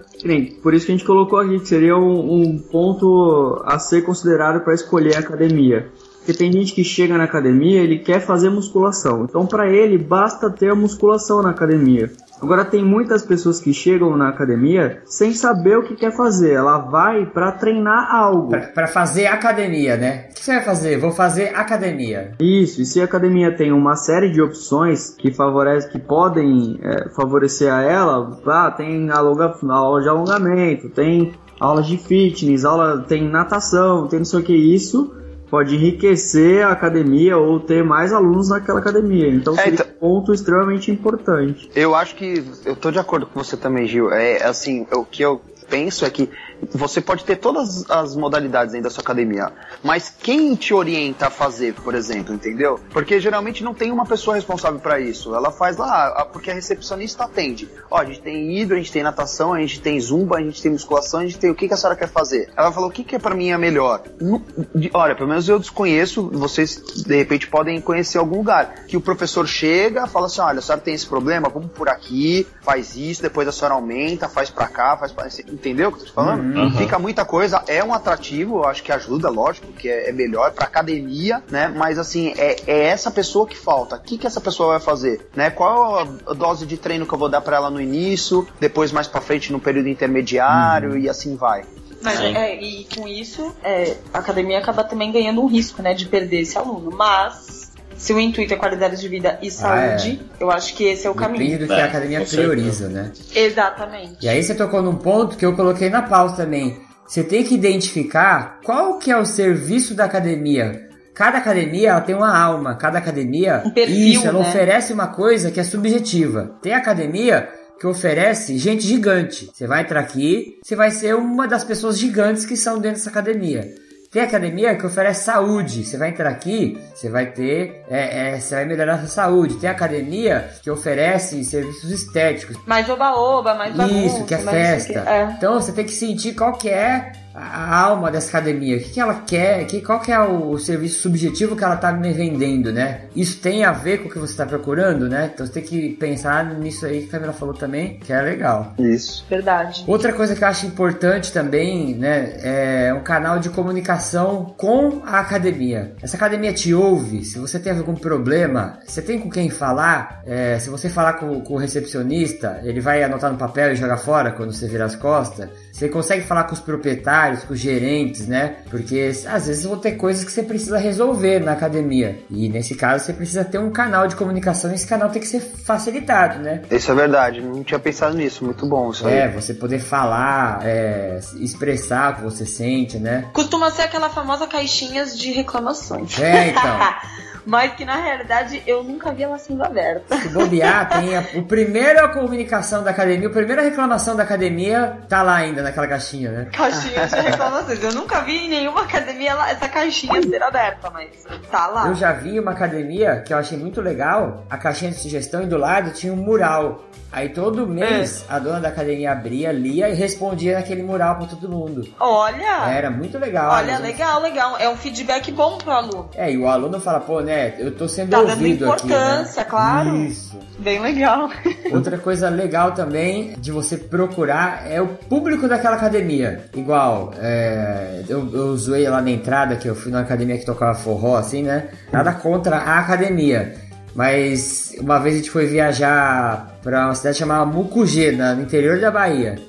[0.63, 4.63] por isso que a gente colocou aqui que seria um, um ponto a ser considerado
[4.63, 5.91] para escolher a academia.
[6.17, 9.25] Porque tem gente que chega na academia, ele quer fazer musculação.
[9.25, 12.11] Então para ele basta ter a musculação na academia.
[12.41, 16.53] Agora tem muitas pessoas que chegam na academia sem saber o que quer fazer.
[16.53, 18.49] Ela vai para treinar algo.
[18.49, 20.27] Pra, pra fazer academia, né?
[20.29, 20.99] O que você vai fazer?
[20.99, 22.33] Vou fazer academia.
[22.39, 27.09] Isso, e se a academia tem uma série de opções que favorecem, que podem é,
[27.09, 33.27] favorecer a ela, ah, tem alonga, aula de alongamento, tem aulas de fitness, aula, tem
[33.27, 35.13] natação, tem não sei o que isso,
[35.49, 39.27] pode enriquecer a academia ou ter mais alunos naquela academia.
[39.29, 41.69] Então É, seria então- um ponto extremamente importante.
[41.75, 44.11] Eu acho que eu tô de acordo com você também, Gil.
[44.11, 46.29] É assim, o que eu penso é que
[46.73, 49.51] você pode ter todas as modalidades dentro da sua academia,
[49.83, 52.79] mas quem te orienta a fazer, por exemplo, entendeu?
[52.91, 55.33] Porque geralmente não tem uma pessoa responsável para isso.
[55.35, 57.69] Ela faz lá, porque a recepcionista atende.
[57.89, 60.61] Ó, a gente tem hidro, a gente tem natação, a gente tem zumba, a gente
[60.61, 62.49] tem musculação, a gente tem o que, que a senhora quer fazer.
[62.55, 64.01] Ela falou, o que, que é para mim é melhor?
[64.19, 64.43] Nu-
[64.73, 68.85] de- Olha, pelo menos eu desconheço, vocês de repente podem conhecer algum lugar.
[68.87, 72.47] Que o professor chega, fala assim: olha, a senhora tem esse problema, vamos por aqui,
[72.61, 75.27] faz isso, depois a senhora aumenta, faz pra cá, faz pra.
[75.51, 76.41] Entendeu o que eu tô te falando?
[76.41, 76.46] Uhum.
[76.77, 80.65] Fica muita coisa, é um atrativo, acho que ajuda, lógico, que é, é melhor pra
[80.65, 81.67] academia, né?
[81.67, 83.95] Mas assim, é, é essa pessoa que falta.
[83.95, 85.27] O que, que essa pessoa vai fazer?
[85.35, 85.49] Né?
[85.49, 89.07] Qual a dose de treino que eu vou dar pra ela no início, depois mais
[89.07, 91.63] pra frente no período intermediário e assim vai.
[92.01, 96.05] Mas, é, e com isso, é, a academia acaba também ganhando um risco, né, de
[96.05, 96.91] perder esse aluno.
[96.91, 97.56] Mas,
[97.97, 101.13] se o intuito é qualidade de vida e saúde, eu acho que esse é o
[101.13, 101.59] Depende caminho.
[101.59, 102.51] do que É, a academia com certeza.
[102.51, 103.11] prioriza, né?
[103.35, 104.17] Exatamente.
[104.21, 106.77] E aí você tocou num ponto que eu coloquei na pauta também.
[107.07, 110.85] Você tem que identificar qual que é o serviço da academia.
[111.13, 114.47] Cada academia ela tem uma alma, cada academia Um perfil, isso, ela né?
[114.47, 116.55] oferece uma coisa que é subjetiva.
[116.61, 119.49] Tem academia que oferece gente gigante.
[119.53, 123.09] Você vai entrar aqui, você vai ser uma das pessoas gigantes que são dentro dessa
[123.09, 123.67] academia.
[124.11, 125.83] Tem academia que oferece saúde.
[125.83, 129.55] Você vai entrar aqui, você vai ter, é, é, você vai melhorar a sua saúde.
[129.55, 132.57] Tem academia que oferece serviços estéticos.
[132.65, 134.17] Mais oba-oba, mais bagunça.
[134.17, 134.93] Isso, que é festa.
[134.93, 135.09] quê.
[135.09, 135.23] É.
[135.37, 138.99] Então você tem que sentir qual que é a alma dessa academia, o que, que
[138.99, 143.01] ela quer, que, qual que é o serviço subjetivo que ela está me vendendo, né?
[143.15, 145.31] Isso tem a ver com o que você está procurando, né?
[145.33, 148.73] Então você tem que pensar nisso aí que a Camila falou também, que é legal.
[148.79, 149.25] Isso.
[149.29, 149.83] Verdade.
[149.87, 155.19] Outra coisa que eu acho importante também, né, é um canal de comunicação com a
[155.19, 155.95] academia.
[156.01, 160.57] Essa academia te ouve, se você tem algum problema, você tem com quem falar, é,
[160.59, 164.31] se você falar com, com o recepcionista, ele vai anotar no papel e jogar fora
[164.31, 165.49] quando você virar as costas.
[165.77, 168.55] Você consegue falar com os proprietários, com os gerentes, né?
[168.67, 172.17] Porque às vezes vão ter coisas que você precisa resolver na academia.
[172.31, 175.27] E nesse caso você precisa ter um canal de comunicação e esse canal tem que
[175.27, 176.63] ser facilitado, né?
[176.71, 179.13] Isso é verdade, não tinha pensado nisso, muito bom isso aí.
[179.13, 183.25] É, você poder falar, é, expressar o que você sente, né?
[183.31, 186.19] Costuma ser aquela famosa caixinhas de reclamações.
[186.19, 186.63] É, então.
[187.47, 190.17] Mas que na realidade eu nunca vi ela sendo aberta.
[190.17, 194.97] Se bobear, tem a, o primeiro a comunicação da academia, a primeira reclamação da academia
[195.07, 196.47] tá lá ainda naquela caixinha, né?
[196.51, 197.83] Caixinhas de reclamações.
[197.83, 201.09] Eu nunca vi em nenhuma academia lá- essa caixinha ser aberta, mas
[201.51, 201.87] tá lá.
[201.87, 205.45] Eu já vi uma academia que eu achei muito legal, a caixinha de sugestão e
[205.45, 206.83] do lado tinha um mural.
[207.09, 211.47] Aí todo mês a dona da academia abria, lia e respondia naquele mural pra todo
[211.49, 211.87] mundo.
[211.99, 212.69] Olha!
[212.69, 213.49] Era muito legal.
[213.53, 214.57] Olha, legal, legal.
[214.59, 216.09] É um feedback bom pro aluno.
[216.15, 218.95] É, e o aluno fala, pô, né, eu tô sendo Tá dando ouvido aqui, né?
[218.95, 219.95] importância, claro.
[219.95, 220.37] Isso.
[220.59, 221.29] Bem legal.
[221.71, 226.41] Outra coisa legal também de você procurar é o público daquela academia.
[226.55, 230.73] Igual, é, eu, eu zoei lá na entrada que eu fui numa academia que tocava
[230.75, 231.65] forró, assim, né?
[231.91, 233.55] Nada contra a academia.
[233.95, 238.79] Mas uma vez a gente foi viajar pra uma cidade chamada Mucugê, na- no interior
[238.79, 239.39] da Bahia.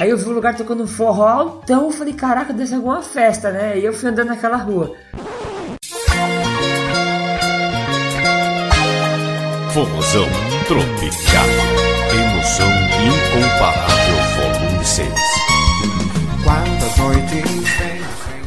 [0.00, 3.50] Aí eu vi um lugar tocando forró altão, eu falei, caraca, deve ser alguma festa,
[3.52, 3.78] né?
[3.78, 4.92] E eu fui andando naquela rua.
[9.72, 10.26] Forrozão
[10.66, 11.46] tropical.
[12.12, 12.68] Emoção
[13.06, 13.91] incomparável,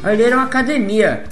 [0.05, 1.23] Ali era uma academia.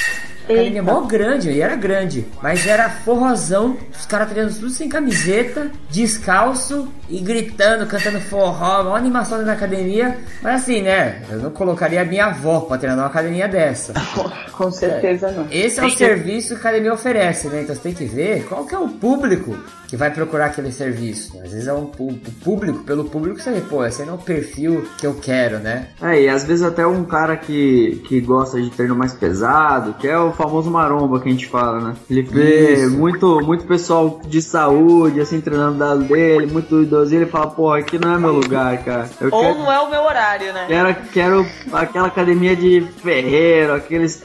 [0.43, 2.25] Academia mó grande, e era grande.
[2.41, 8.97] Mas era forrozão, os caras treinando tudo sem camiseta, descalço e gritando, cantando forró, uma
[8.97, 10.17] animação da academia.
[10.41, 11.21] Mas assim, né?
[11.29, 13.93] Eu não colocaria a minha avó pra treinar numa academia dessa.
[14.51, 15.47] Com certeza não.
[15.49, 17.61] Esse é o serviço que a academia oferece, né?
[17.61, 19.57] Então você tem que ver qual que é o público
[19.93, 21.39] que vai procurar aquele serviço.
[21.43, 24.87] Às vezes é um público, pelo público você vê, pô, esse não é o perfil
[24.97, 25.89] que eu quero, né?
[26.01, 30.07] É, e às vezes até um cara que, que gosta de treino mais pesado, que
[30.07, 31.95] é o famoso maromba que a gente fala, né?
[32.09, 32.97] Ele vê Isso.
[32.97, 37.71] muito, muito pessoal de saúde, assim, treinando do lado dele, muito idosinho, ele fala, pô,
[37.71, 39.09] aqui não é meu lugar, cara.
[39.19, 40.65] Eu Ou quero, não é o meu horário, né?
[40.67, 44.23] quero, quero aquela academia de ferreiro, aqueles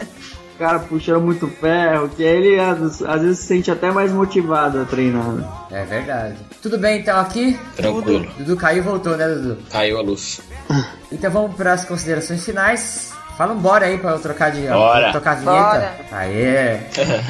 [0.58, 4.80] cara puxando muito ferro, que aí ele às, às vezes se sente até mais motivado
[4.80, 5.28] a treinar.
[5.32, 5.48] né?
[5.70, 6.36] É verdade.
[6.60, 7.58] Tudo bem então aqui?
[7.76, 8.26] Tranquilo.
[8.38, 9.58] Dudu caiu e voltou, né, Dudu?
[9.70, 10.40] Caiu a luz.
[11.12, 13.12] Então vamos para as considerações finais.
[13.38, 14.66] Fala um bora aí pra eu trocar de.
[14.66, 15.12] Bora.
[15.12, 15.54] Tocar a vinheta.
[15.54, 15.94] Bora.
[16.10, 16.80] Aê!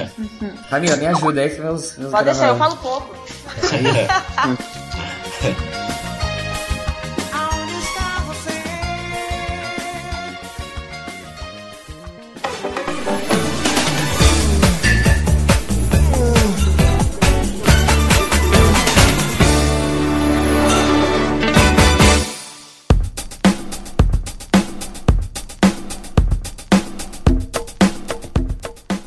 [0.71, 2.79] Camila, me ajuda aí, meus, meus Pode deixar, eu gravados.
[2.81, 3.15] falo pouco.
[4.39, 4.59] Aonde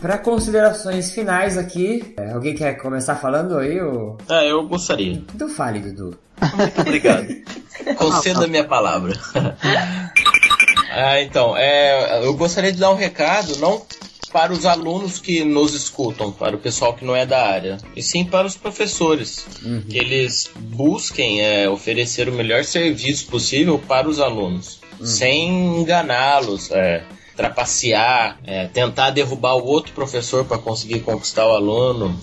[0.01, 3.79] Pra considerações finais aqui, é, alguém quer começar falando aí?
[3.79, 4.17] Ou...
[4.27, 5.21] Ah, eu gostaria.
[5.35, 6.17] Então fale, Dudu.
[6.57, 7.27] Muito obrigado.
[7.97, 9.13] Conceda a minha palavra.
[10.91, 13.85] ah, então, é, eu gostaria de dar um recado, não
[14.31, 18.01] para os alunos que nos escutam, para o pessoal que não é da área, e
[18.01, 19.45] sim para os professores,
[19.89, 27.03] que eles busquem é, oferecer o melhor serviço possível para os alunos, sem enganá-los, é,
[27.41, 32.15] trapacear, é, tentar derrubar o outro professor para conseguir conquistar o aluno.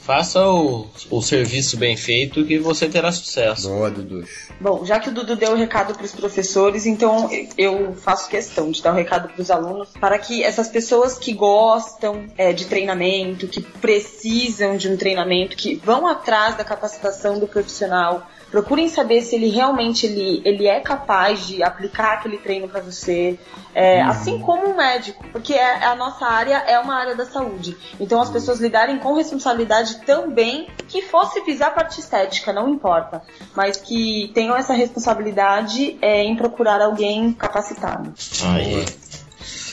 [0.00, 3.68] Faça o, o serviço bem feito que você terá sucesso.
[3.68, 4.24] Boa, Dudu.
[4.60, 8.72] Bom, já que o Dudu deu o recado para os professores, então eu faço questão
[8.72, 12.64] de dar o recado para os alunos para que essas pessoas que gostam é, de
[12.64, 19.22] treinamento, que precisam de um treinamento, que vão atrás da capacitação do profissional, procurem saber
[19.22, 23.38] se ele realmente ele, ele é capaz de aplicar aquele treino para você,
[23.74, 27.74] é, assim como um médico, porque é- a nossa área é uma área da saúde.
[27.98, 33.22] Então as pessoas lidarem com responsabilidade também, que fosse visar a parte estética, não importa,
[33.56, 38.12] mas que tenham essa responsabilidade é, em procurar alguém capacitado.
[38.54, 38.84] Aí.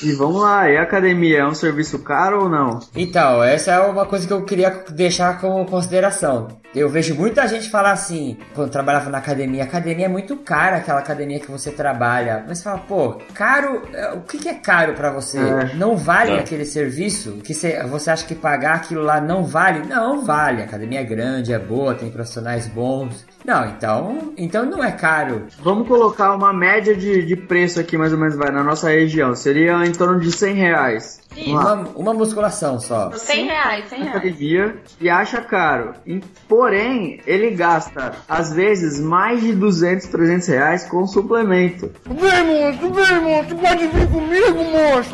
[0.01, 2.79] E vamos lá, e a academia é um serviço caro ou não?
[2.95, 6.47] Então, essa é uma coisa que eu queria deixar como consideração.
[6.73, 10.99] Eu vejo muita gente falar assim, quando trabalhava na academia, academia é muito cara, aquela
[10.99, 12.43] academia que você trabalha.
[12.47, 15.39] Mas você fala, pô, caro, é, o que, que é caro pra você?
[15.39, 15.73] É.
[15.75, 16.39] Não vale É.
[16.39, 17.39] aquele serviço?
[17.43, 19.85] Que você, você acha que pagar aquilo lá não vale?
[19.87, 20.61] Não, vale.
[20.61, 23.25] A academia é grande, é boa, tem profissionais bons.
[23.43, 25.47] Não, então, então não é caro.
[25.63, 29.33] Vamos colocar uma média de, de preço aqui, mais ou menos, vai, na nossa região.
[29.33, 31.19] Seria em torno de 100 reais.
[31.45, 33.11] Uma, uma musculação só.
[33.11, 34.17] 100 reais, 100 na reais.
[34.17, 35.93] academia e acha caro.
[36.05, 41.91] E, porém, ele gasta, às vezes, mais de 200, 300 reais com suplemento.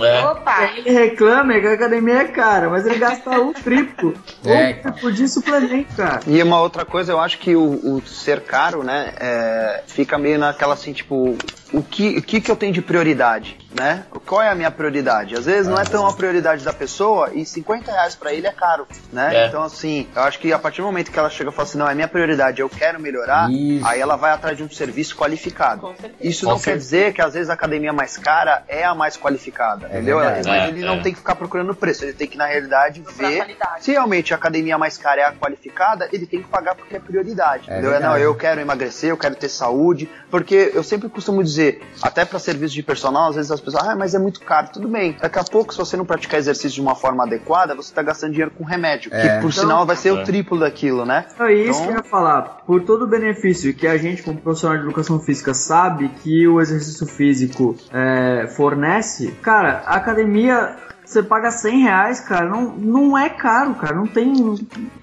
[0.06, 0.26] É.
[0.26, 0.70] Opa!
[0.78, 4.14] Ele reclama que a academia é cara, mas ele gasta o triplo.
[4.46, 6.20] É, o triplo de suplemento, cara.
[6.28, 10.38] E uma outra coisa, eu acho que o, o ser caro, né, é, fica meio
[10.38, 11.36] naquela assim, tipo,
[11.74, 14.04] o que, o que que eu tenho de prioridade, né?
[14.26, 15.36] Qual é a minha prioridade?
[15.36, 18.52] Às vezes não é tão a prioridade da pessoa e 50 reais pra ele é
[18.52, 19.36] caro, né?
[19.36, 19.48] É.
[19.48, 21.78] Então, assim, eu acho que a partir do momento que ela chega e fala assim,
[21.78, 23.86] não, é minha prioridade, eu quero melhorar, Isso.
[23.86, 25.94] aí ela vai atrás de um serviço qualificado.
[26.22, 26.84] Isso Com não quer certeza.
[26.86, 30.20] dizer que às vezes a academia mais cara é a mais qualificada, entendeu?
[30.20, 30.48] verdade.
[30.48, 30.86] Mas É, ele é.
[30.88, 33.84] não tem que ficar procurando preço, ele tem que, na realidade, Procurar ver qualidade.
[33.84, 37.00] se realmente a academia mais cara é a qualificada, ele tem que pagar porque é
[37.00, 37.70] prioridade.
[37.70, 37.92] É entendeu?
[37.92, 38.14] verdade.
[38.14, 41.55] Não, eu quero emagrecer, eu quero ter saúde, porque eu sempre costumo dizer,
[42.02, 44.70] até para serviço de personal, às vezes as pessoas, ah, mas é muito caro.
[44.74, 45.16] Tudo bem.
[45.22, 48.32] Daqui a pouco, se você não praticar exercício de uma forma adequada, você tá gastando
[48.32, 49.22] dinheiro com remédio, É.
[49.22, 50.12] que por Então- sinal vai ser É.
[50.14, 51.26] o triplo daquilo, né?
[51.40, 52.42] É isso Então- que eu ia falar.
[52.66, 56.60] Por todo o benefício que a gente, como profissional de educação física, sabe que o
[56.62, 60.76] exercício físico é, fornece, cara, a academia.
[61.06, 63.96] Você paga 100 reais, cara, não, não é caro, cara.
[63.96, 64.34] Não tem.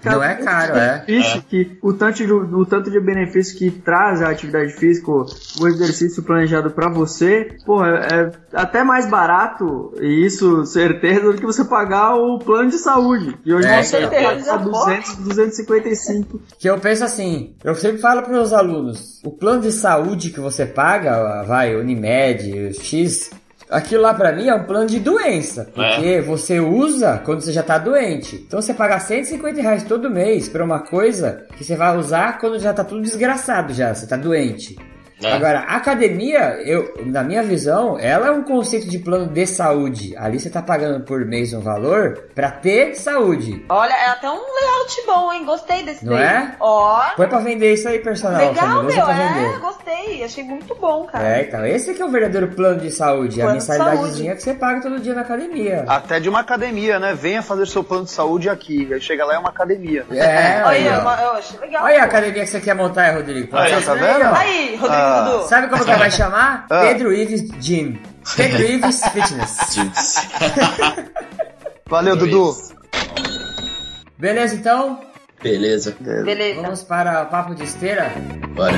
[0.02, 1.04] cara, Não é caro, é.
[1.06, 5.68] benefício Que, o, tanto de, o tanto de benefício que traz a atividade física, o
[5.68, 11.64] exercício planejado pra você, porra, é até mais barato, e isso certeza, do que você
[11.64, 13.36] pagar o plano de saúde.
[13.44, 16.40] E hoje É, você paga certeza, 200, 255.
[16.58, 20.40] Que eu penso assim, eu sempre falo para meus alunos, o plano de saúde que
[20.40, 23.30] você paga, vai, Unimed, X,
[23.72, 27.62] aquilo lá pra mim é um plano de doença, porque você usa quando você já
[27.62, 28.36] tá doente.
[28.46, 32.58] Então você paga 150 reais todo mês pra uma coisa que você vai usar quando
[32.58, 34.76] já tá tudo desgraçado já, você tá doente.
[35.22, 35.32] É.
[35.32, 40.14] Agora, a academia, eu, na minha visão, ela é um conceito de plano de saúde.
[40.16, 43.64] Ali você tá pagando por mês um valor pra ter saúde.
[43.68, 45.44] Olha, é até um layout bom, hein?
[45.44, 46.22] Gostei desse Não daí.
[46.24, 46.52] é?
[46.60, 48.40] Ó, Põe pra vender isso aí, personal.
[48.48, 49.06] legal, meu.
[49.06, 49.54] vender.
[49.54, 50.24] É, gostei.
[50.24, 51.26] Achei muito bom, cara.
[51.26, 54.42] É, então, esse que é o verdadeiro plano de saúde, a Plano de mensalidadezinha que
[54.42, 55.84] você paga todo dia na academia.
[55.88, 57.14] Até de uma academia, né?
[57.14, 58.88] Venha fazer seu plano de saúde aqui.
[58.92, 60.04] Aí chega lá é uma academia.
[60.10, 60.92] É, Olha, aí, ó.
[60.92, 61.84] eu, eu achei legal.
[61.84, 63.56] Olha a academia que você quer montar, Rodrigo.
[63.56, 64.34] Aí, tá daí, vendo?
[64.34, 65.11] Aí, Rodrigo Ah.
[65.20, 65.48] Dudu.
[65.48, 66.66] Sabe como que vai chamar?
[66.70, 66.80] Ah.
[66.80, 67.98] Pedro Ives Gym.
[68.36, 70.16] Ken Reeves Fitness.
[71.88, 72.56] Valeu, Dudu.
[74.18, 75.00] Beleza, então?
[75.42, 75.96] Beleza.
[76.00, 76.62] Beleza.
[76.62, 78.12] Vamos para o Papo de Esteira?
[78.54, 78.76] Bora.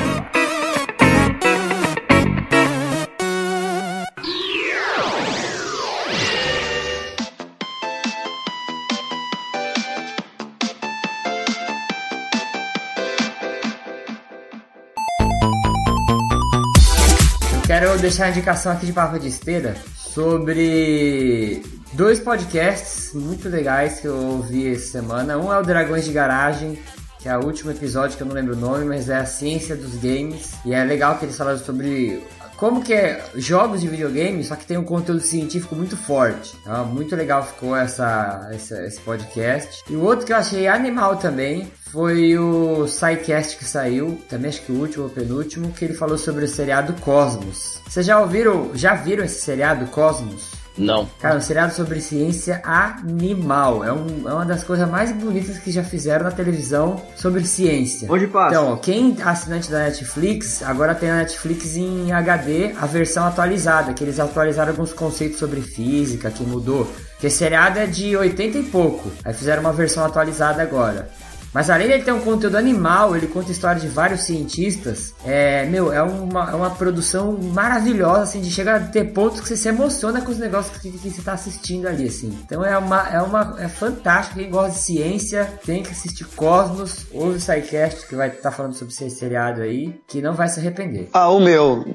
[18.05, 24.15] Deixar a indicação aqui de Papo de Esteira sobre dois podcasts muito legais que eu
[24.15, 25.39] ouvi essa semana.
[25.39, 26.77] Um é o Dragões de Garagem,
[27.19, 29.75] que é o último episódio que eu não lembro o nome, mas é a ciência
[29.75, 30.53] dos games.
[30.63, 32.23] E é legal que eles falaram sobre
[32.57, 36.55] como que é jogos de videogame, só que tem um conteúdo científico muito forte.
[36.61, 39.83] Então, muito legal ficou essa, essa- esse podcast.
[39.89, 44.61] E o outro que eu achei animal também foi o SciCast que saiu, também acho
[44.61, 47.79] que o último ou penúltimo, que ele falou sobre o seriado Cosmos.
[47.87, 50.51] Vocês já ouviram, já viram esse seriado Cosmos?
[50.77, 51.07] Não.
[51.19, 53.83] Cara, um seriado sobre ciência animal.
[53.83, 58.07] É, um- é uma das coisas mais bonitas que já fizeram na televisão sobre ciência.
[58.11, 58.55] Onde passa?
[58.55, 63.93] Então, quem é assinante da Netflix, agora tem a Netflix em HD, a versão atualizada,
[63.93, 66.85] que eles atualizaram alguns conceitos sobre física, que mudou.
[67.13, 69.09] Porque seriado é de 80 e pouco.
[69.23, 71.07] Aí fizeram uma versão atualizada agora.
[71.55, 75.13] Mas além dele ter um conteúdo animal, ele conta a história de vários cientistas.
[75.23, 79.47] É, meu, é uma, é uma produção maravilhosa, assim, de chegar a ter pontos que
[79.47, 82.37] você se emociona com os negócios que, que você tá assistindo ali, assim.
[82.45, 84.37] Então é uma, é uma, é fantástico.
[84.37, 88.73] Quem gosta de ciência tem que assistir Cosmos, ouve o SciCast, que vai estar falando
[88.73, 91.07] sobre esse seriado aí, que não vai se arrepender.
[91.13, 91.85] Ah, o meu,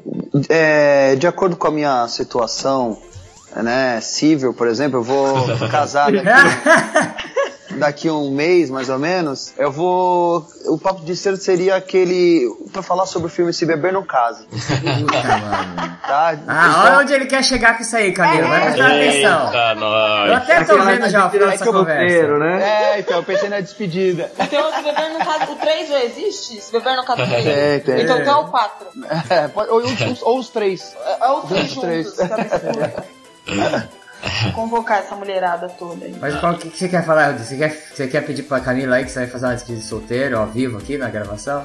[0.48, 2.96] é, de acordo com a minha situação,
[3.56, 6.24] né, civil, por exemplo, eu vou casar daqui,
[7.80, 10.46] daqui um mês, mais ou menos, eu vou.
[10.66, 12.46] O papo de cedo seria aquele.
[12.72, 14.44] pra falar sobre o filme Se Beber no Caso.
[16.06, 16.38] tá?
[16.46, 18.48] Ah, olha então- onde ele quer chegar com isso aí, Camilo.
[18.48, 19.52] Vai prestar atenção.
[20.26, 22.38] Eu até tô vendo já o final dessa é é conversa.
[22.38, 22.62] Né?
[22.62, 22.96] É.
[22.96, 24.30] é, então, eu pensei na despedida.
[24.38, 26.60] Então, Se Beber no Caso, o 3 já existe?
[26.60, 27.46] Se Beber no Caso 3?
[27.46, 28.02] É, tem.
[28.02, 28.86] Então, até o 4.
[29.30, 29.82] É, ou, ou,
[30.22, 30.96] ou, os 3.
[31.22, 32.14] Ou os 3 juntos.
[32.14, 33.99] Tá os 3.
[34.54, 36.14] convocar essa mulherada toda aí.
[36.20, 37.44] Mas qual que, que você quer falar, Rodrigo?
[37.44, 39.86] Você quer, você quer pedir pra Camila aí que você vai fazer uma despedida de
[39.86, 41.64] solteiro ao vivo aqui na gravação?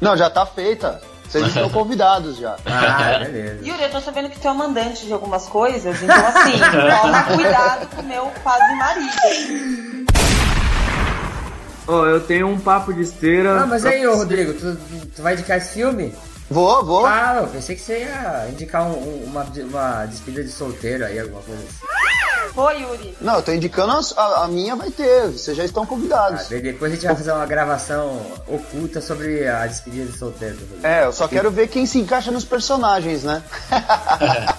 [0.00, 1.00] Não, já tá feita.
[1.28, 2.56] Vocês estão convidados já.
[2.64, 3.64] Ah, beleza.
[3.64, 6.52] Yuri, eu tô sabendo que tu é mandante de algumas coisas, então assim,
[7.02, 10.06] toma cuidado com o meu quase marido.
[11.86, 13.62] Ó, eu tenho um papo de esteira.
[13.62, 14.76] Ah, mas aí, ô Rodrigo, tu,
[15.16, 16.14] tu vai indicar esse filme?
[16.50, 17.04] Vou, vou.
[17.06, 21.18] Ah, eu pensei que você ia indicar um- um- uma, uma despedida de solteiro aí,
[21.18, 21.86] alguma coisa assim.
[22.56, 23.16] Oi, Yuri.
[23.20, 25.26] Não, eu tô indicando a, a- minha vai ter.
[25.28, 26.48] Vocês já estão Ah, convidados.
[26.48, 30.56] daí depois a gente vai fazer uma gravação oculta sobre a despedida de solteiro.
[30.82, 33.42] É, eu só quero ver quem se encaixa nos personagens, né?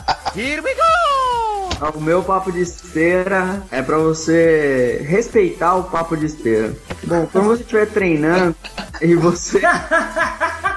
[1.82, 6.74] Ah, O meu papo de esteira é pra você respeitar o papo de esteira.
[7.04, 8.56] Bom, quando você estiver treinando
[9.02, 9.62] e você.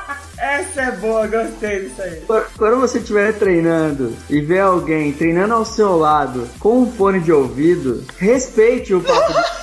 [0.43, 2.20] Essa é boa, gostei disso aí.
[2.59, 7.30] Quando você estiver treinando e ver alguém treinando ao seu lado com um fone de
[7.30, 9.62] ouvido, respeite o papo de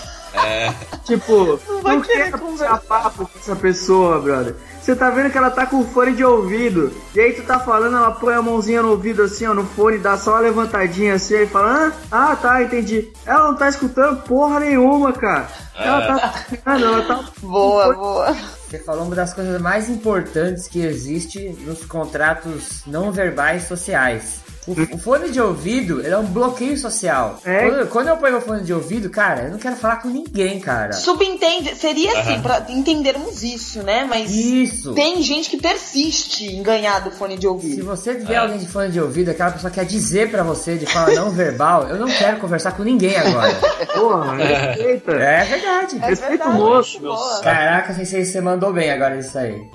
[1.03, 4.55] Tipo, não, quer puxar papo com essa pessoa, brother.
[4.79, 6.93] Você tá vendo que ela tá com fone de ouvido.
[7.13, 9.97] E aí tu tá falando, ela põe a mãozinha no ouvido assim, ó, no fone,
[9.97, 13.11] dá só uma levantadinha assim, aí fala, ah, ah tá, entendi.
[13.25, 15.49] Ela não tá escutando porra nenhuma, cara.
[15.75, 16.45] Ela tá.
[16.65, 17.25] ela tá.
[17.41, 18.58] Boa, boa.
[18.69, 24.41] Você falou uma das coisas mais importantes que existe nos contratos não verbais sociais.
[24.69, 27.39] O, o fone de ouvido ele é um bloqueio social.
[27.43, 27.67] É.
[27.69, 30.59] Quando, quando eu ponho meu fone de ouvido, cara, eu não quero falar com ninguém,
[30.59, 30.93] cara.
[30.93, 34.05] Subentende, seria assim, pra entendermos isso, né?
[34.09, 34.93] Mas Isso.
[34.93, 37.85] tem gente que persiste em ganhar do fone de Se ouvido.
[37.85, 41.13] você vê alguém de fone de ouvido, aquela pessoa quer dizer pra você de forma
[41.13, 43.53] não verbal, eu não quero conversar com ninguém agora.
[43.93, 45.11] Porra, respeita.
[45.11, 45.97] É verdade.
[45.97, 46.99] Respeita o moço.
[47.41, 49.67] Caraca, Sensei, você mandou bem agora isso aí.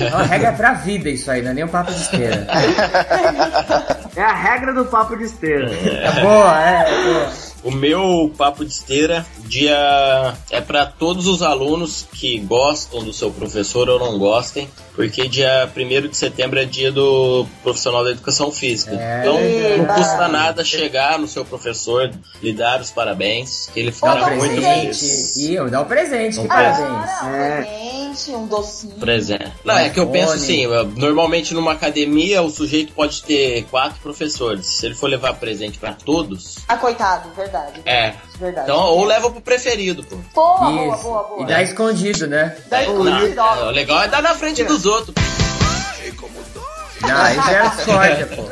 [0.00, 2.46] É uma regra pra vida isso aí, não é nem um papo de esteira.
[4.14, 5.70] É a regra do papo de esteira.
[5.72, 7.30] É boa, é, é boa.
[7.64, 13.30] O meu papo de esteira dia é para todos os alunos que gostam do seu
[13.30, 18.52] professor ou não gostem, porque dia 1 de setembro é dia do profissional da educação
[18.52, 18.92] física.
[19.00, 19.20] É.
[19.20, 19.94] Então não Eba.
[19.94, 22.10] custa nada chegar no seu professor,
[22.42, 24.98] lhe dar os parabéns, que ele Dá ficará um muito presente.
[24.98, 25.36] feliz.
[25.36, 27.22] E eu dar um presente, que Um parabéns.
[27.22, 28.01] Um É.
[28.12, 28.94] presente, um docinho.
[28.94, 29.52] Presente.
[29.64, 34.66] Não, é que eu penso assim, normalmente numa academia o sujeito pode ter quatro professores.
[34.66, 37.80] Se ele for levar presente para todos, Ah, coitado, verdade.
[37.84, 38.14] é.
[38.38, 38.70] Verdade.
[38.70, 40.16] Então, ou leva pro preferido, pô.
[40.34, 41.42] Boa, boa, boa, boa.
[41.42, 42.56] E dá escondido, né?
[42.70, 45.14] Não, escondido, é, o legal é dar na frente dos outros.
[47.02, 48.42] Não, aí já era discórdia, pô.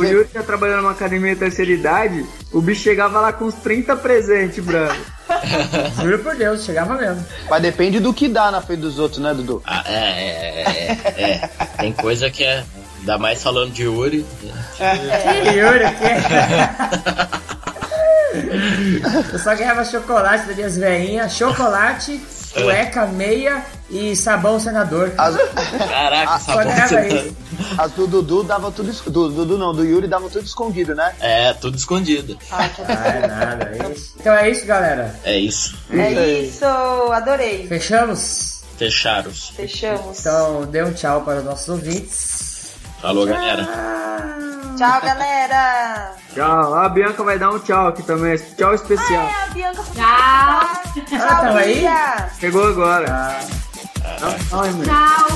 [0.00, 3.54] O Yuri tá trabalhando numa academia de terceira idade, o bicho chegava lá com uns
[3.54, 4.96] 30 presentes, branco.
[6.02, 7.24] Juro por Deus, chegava mesmo.
[7.50, 9.62] Mas depende do que dá na frente dos outros, né, Dudu?
[9.64, 11.50] Ah, é, é, é, é.
[11.78, 12.64] Tem coisa que é.
[13.00, 14.26] Ainda mais falando de Yuri.
[14.76, 16.14] Que Yuri, o quê?
[19.32, 22.20] Eu só ganhava chocolate das minhas veinhas, chocolate,
[22.52, 25.12] cueca, meia e sabão senador.
[25.16, 25.36] As,
[25.88, 27.36] Caraca, Só sabão você isso.
[27.78, 31.14] as do Dudu dava tudo es- do Dudu não, do Yuri dava tudo escondido, né?
[31.20, 32.38] É, tudo escondido.
[32.50, 34.14] Ah, é nada, é isso.
[34.20, 35.14] Então é isso, galera.
[35.24, 35.76] É isso.
[35.90, 37.66] É isso, adorei.
[37.66, 38.58] Fechamos?
[38.76, 39.52] Fecharos.
[39.56, 40.20] Fechamos.
[40.20, 42.47] Então dê um tchau para os nossos ouvintes.
[43.00, 43.64] Falou, galera.
[44.76, 46.12] Tchau, galera.
[46.34, 46.74] Tchau.
[46.74, 48.36] A Bianca vai dar um tchau aqui também.
[48.56, 49.22] Tchau especial.
[49.22, 49.82] É, a Bianca.
[49.94, 50.04] Tchau.
[50.04, 51.74] Ah, Tchau, tamo aí?
[51.80, 52.28] Bia.
[52.40, 53.40] Chegou agora.
[54.50, 54.84] Ah, meu.
[54.84, 55.26] Tchau.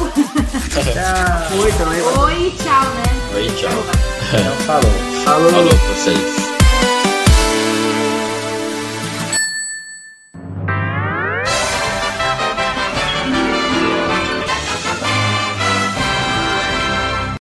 [0.71, 1.59] tchau.
[1.59, 2.03] Oi também.
[2.03, 3.03] Oi, tchau, né?
[3.35, 3.71] Oi, tchau.
[4.33, 4.91] Então falou.
[5.25, 5.51] Falou.
[5.51, 6.42] Falou pra vocês.